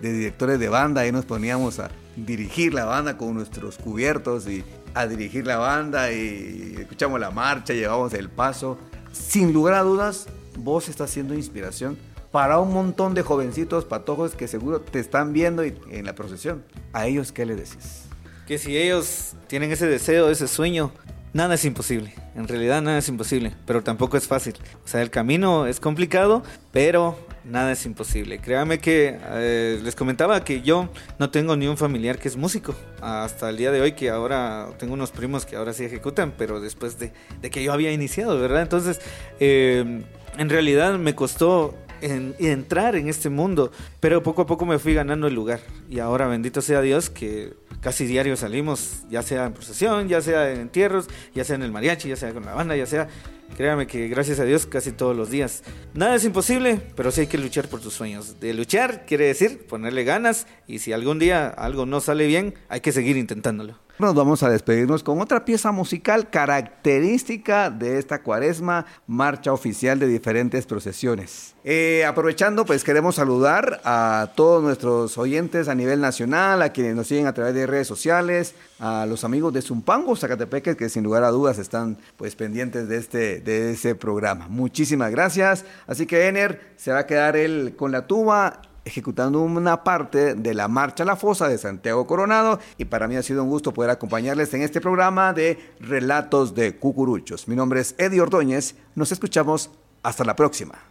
directores 0.00 0.58
de 0.58 0.68
banda 0.68 1.06
y 1.06 1.12
nos 1.12 1.24
poníamos 1.24 1.78
a 1.78 1.90
dirigir 2.16 2.74
la 2.74 2.84
banda 2.84 3.16
con 3.16 3.34
nuestros 3.34 3.78
cubiertos 3.78 4.46
y 4.48 4.64
a 4.94 5.06
dirigir 5.06 5.46
la 5.46 5.56
banda 5.56 6.12
y 6.12 6.76
escuchamos 6.78 7.20
la 7.20 7.30
marcha, 7.30 7.72
llevamos 7.72 8.14
el 8.14 8.28
paso. 8.28 8.78
Sin 9.12 9.52
lugar 9.52 9.74
a 9.74 9.82
dudas, 9.82 10.26
vos 10.56 10.88
estás 10.88 11.10
siendo 11.10 11.34
inspiración 11.34 11.96
para 12.30 12.58
un 12.60 12.72
montón 12.72 13.14
de 13.14 13.22
jovencitos 13.22 13.84
patojos 13.84 14.36
que 14.36 14.46
seguro 14.46 14.80
te 14.80 15.00
están 15.00 15.32
viendo 15.32 15.62
en 15.62 16.04
la 16.04 16.14
procesión. 16.14 16.64
¿A 16.92 17.06
ellos 17.06 17.32
qué 17.32 17.44
le 17.44 17.56
decís? 17.56 18.04
Que 18.46 18.58
si 18.58 18.76
ellos 18.76 19.34
tienen 19.48 19.72
ese 19.72 19.86
deseo, 19.86 20.30
ese 20.30 20.46
sueño, 20.46 20.92
nada 21.32 21.54
es 21.54 21.64
imposible. 21.64 22.14
En 22.34 22.46
realidad 22.46 22.82
nada 22.82 22.98
es 22.98 23.08
imposible, 23.08 23.54
pero 23.66 23.82
tampoco 23.82 24.16
es 24.16 24.26
fácil. 24.26 24.54
O 24.84 24.88
sea, 24.88 25.02
el 25.02 25.10
camino 25.10 25.66
es 25.66 25.80
complicado, 25.80 26.42
pero 26.72 27.16
nada 27.50 27.72
es 27.72 27.84
imposible. 27.84 28.38
Créame 28.38 28.78
que 28.78 29.18
eh, 29.20 29.80
les 29.82 29.94
comentaba 29.94 30.44
que 30.44 30.62
yo 30.62 30.88
no 31.18 31.30
tengo 31.30 31.56
ni 31.56 31.66
un 31.66 31.76
familiar 31.76 32.18
que 32.18 32.28
es 32.28 32.36
músico. 32.36 32.74
Hasta 33.00 33.50
el 33.50 33.56
día 33.56 33.70
de 33.70 33.80
hoy 33.80 33.92
que 33.92 34.10
ahora 34.10 34.68
tengo 34.78 34.94
unos 34.94 35.10
primos 35.10 35.46
que 35.46 35.56
ahora 35.56 35.72
sí 35.72 35.84
ejecutan, 35.84 36.32
pero 36.36 36.60
después 36.60 36.98
de, 36.98 37.12
que 37.50 37.62
yo 37.62 37.72
había 37.72 37.92
iniciado, 37.92 38.38
¿verdad? 38.38 38.62
Entonces, 38.62 39.00
eh, 39.40 40.02
en 40.38 40.48
realidad 40.48 40.98
me 40.98 41.14
costó 41.14 41.74
entrar 42.02 42.96
en 42.96 43.08
este 43.08 43.28
mundo, 43.28 43.72
pero 44.00 44.22
poco 44.22 44.42
a 44.42 44.46
poco 44.46 44.64
me 44.64 44.78
fui 44.78 44.94
ganando 44.94 45.26
el 45.26 45.34
lugar. 45.34 45.60
Y 45.88 45.98
ahora 45.98 46.26
bendito 46.26 46.62
sea 46.62 46.80
Dios 46.80 47.10
que 47.10 47.52
casi 47.80 48.06
diario 48.06 48.36
salimos, 48.36 49.02
ya 49.10 49.22
sea 49.22 49.46
en 49.46 49.52
procesión, 49.52 50.08
ya 50.08 50.20
sea 50.20 50.50
en 50.50 50.60
entierros, 50.60 51.08
ya 51.34 51.44
sea 51.44 51.56
en 51.56 51.62
el 51.62 51.72
mariachi, 51.72 52.08
ya 52.08 52.16
sea 52.16 52.32
con 52.32 52.44
la 52.44 52.54
banda, 52.54 52.76
ya 52.76 52.86
sea 52.86 53.08
Créame 53.56 53.86
que 53.86 54.08
gracias 54.08 54.40
a 54.40 54.44
Dios 54.44 54.66
casi 54.66 54.92
todos 54.92 55.16
los 55.16 55.30
días. 55.30 55.62
Nada 55.94 56.16
es 56.16 56.24
imposible, 56.24 56.80
pero 56.96 57.10
sí 57.10 57.22
hay 57.22 57.26
que 57.26 57.38
luchar 57.38 57.68
por 57.68 57.80
tus 57.80 57.94
sueños. 57.94 58.40
De 58.40 58.54
luchar 58.54 59.04
quiere 59.06 59.26
decir 59.26 59.66
ponerle 59.66 60.04
ganas 60.04 60.46
y 60.66 60.78
si 60.78 60.92
algún 60.92 61.18
día 61.18 61.48
algo 61.48 61.86
no 61.86 62.00
sale 62.00 62.26
bien, 62.26 62.54
hay 62.68 62.80
que 62.80 62.92
seguir 62.92 63.16
intentándolo. 63.16 63.78
Nos 64.00 64.14
vamos 64.14 64.42
a 64.42 64.48
despedirnos 64.48 65.02
con 65.02 65.20
otra 65.20 65.44
pieza 65.44 65.72
musical 65.72 66.30
característica 66.30 67.68
de 67.68 67.98
esta 67.98 68.22
cuaresma, 68.22 68.86
marcha 69.06 69.52
oficial 69.52 69.98
de 69.98 70.06
diferentes 70.06 70.64
procesiones. 70.64 71.54
Eh, 71.64 72.06
aprovechando, 72.06 72.64
pues 72.64 72.82
queremos 72.82 73.16
saludar 73.16 73.82
a 73.84 74.32
todos 74.34 74.62
nuestros 74.62 75.18
oyentes 75.18 75.68
a 75.68 75.74
nivel 75.74 76.00
nacional, 76.00 76.62
a 76.62 76.72
quienes 76.72 76.96
nos 76.96 77.08
siguen 77.08 77.26
a 77.26 77.34
través 77.34 77.52
de 77.52 77.66
redes 77.66 77.88
sociales, 77.88 78.54
a 78.78 79.04
los 79.04 79.22
amigos 79.24 79.52
de 79.52 79.60
Zumpango, 79.60 80.16
Zacatepeque, 80.16 80.78
que 80.78 80.88
sin 80.88 81.04
lugar 81.04 81.22
a 81.22 81.28
dudas 81.28 81.58
están 81.58 81.98
pues 82.16 82.34
pendientes 82.36 82.88
de 82.88 82.96
este 82.96 83.40
de 83.40 83.72
ese 83.72 83.94
programa. 83.94 84.48
Muchísimas 84.48 85.10
gracias. 85.10 85.66
Así 85.86 86.06
que 86.06 86.26
Ener 86.26 86.72
se 86.78 86.90
va 86.90 87.00
a 87.00 87.06
quedar 87.06 87.36
él 87.36 87.74
con 87.76 87.92
la 87.92 88.06
tuba 88.06 88.62
ejecutando 88.84 89.40
una 89.40 89.84
parte 89.84 90.34
de 90.34 90.54
la 90.54 90.68
Marcha 90.68 91.02
a 91.02 91.06
la 91.06 91.16
Fosa 91.16 91.48
de 91.48 91.58
Santiago 91.58 92.06
Coronado 92.06 92.58
y 92.78 92.86
para 92.86 93.08
mí 93.08 93.16
ha 93.16 93.22
sido 93.22 93.42
un 93.42 93.50
gusto 93.50 93.72
poder 93.72 93.90
acompañarles 93.90 94.52
en 94.54 94.62
este 94.62 94.80
programa 94.80 95.32
de 95.32 95.58
Relatos 95.80 96.54
de 96.54 96.76
Cucuruchos. 96.76 97.48
Mi 97.48 97.56
nombre 97.56 97.80
es 97.80 97.94
Eddie 97.98 98.20
Ordóñez, 98.20 98.74
nos 98.94 99.12
escuchamos 99.12 99.70
hasta 100.02 100.24
la 100.24 100.36
próxima. 100.36 100.89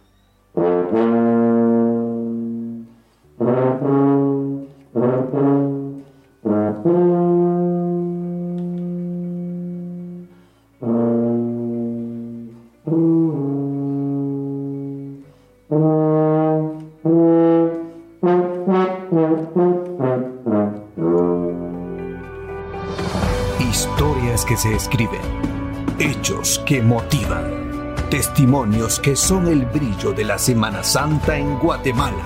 Testimonios 28.10 28.98
que 28.98 29.14
son 29.14 29.46
el 29.46 29.64
brillo 29.66 30.12
de 30.12 30.24
la 30.24 30.36
Semana 30.36 30.82
Santa 30.82 31.38
en 31.38 31.58
Guatemala. 31.60 32.24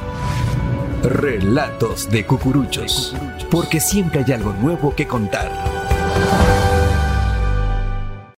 Relatos 1.03 2.09
de 2.11 2.25
cucuruchos, 2.25 3.15
porque 3.51 3.81
siempre 3.81 4.25
hay 4.25 4.33
algo 4.33 4.55
nuevo 4.55 4.95
que 4.97 5.07
contar. 5.07 5.74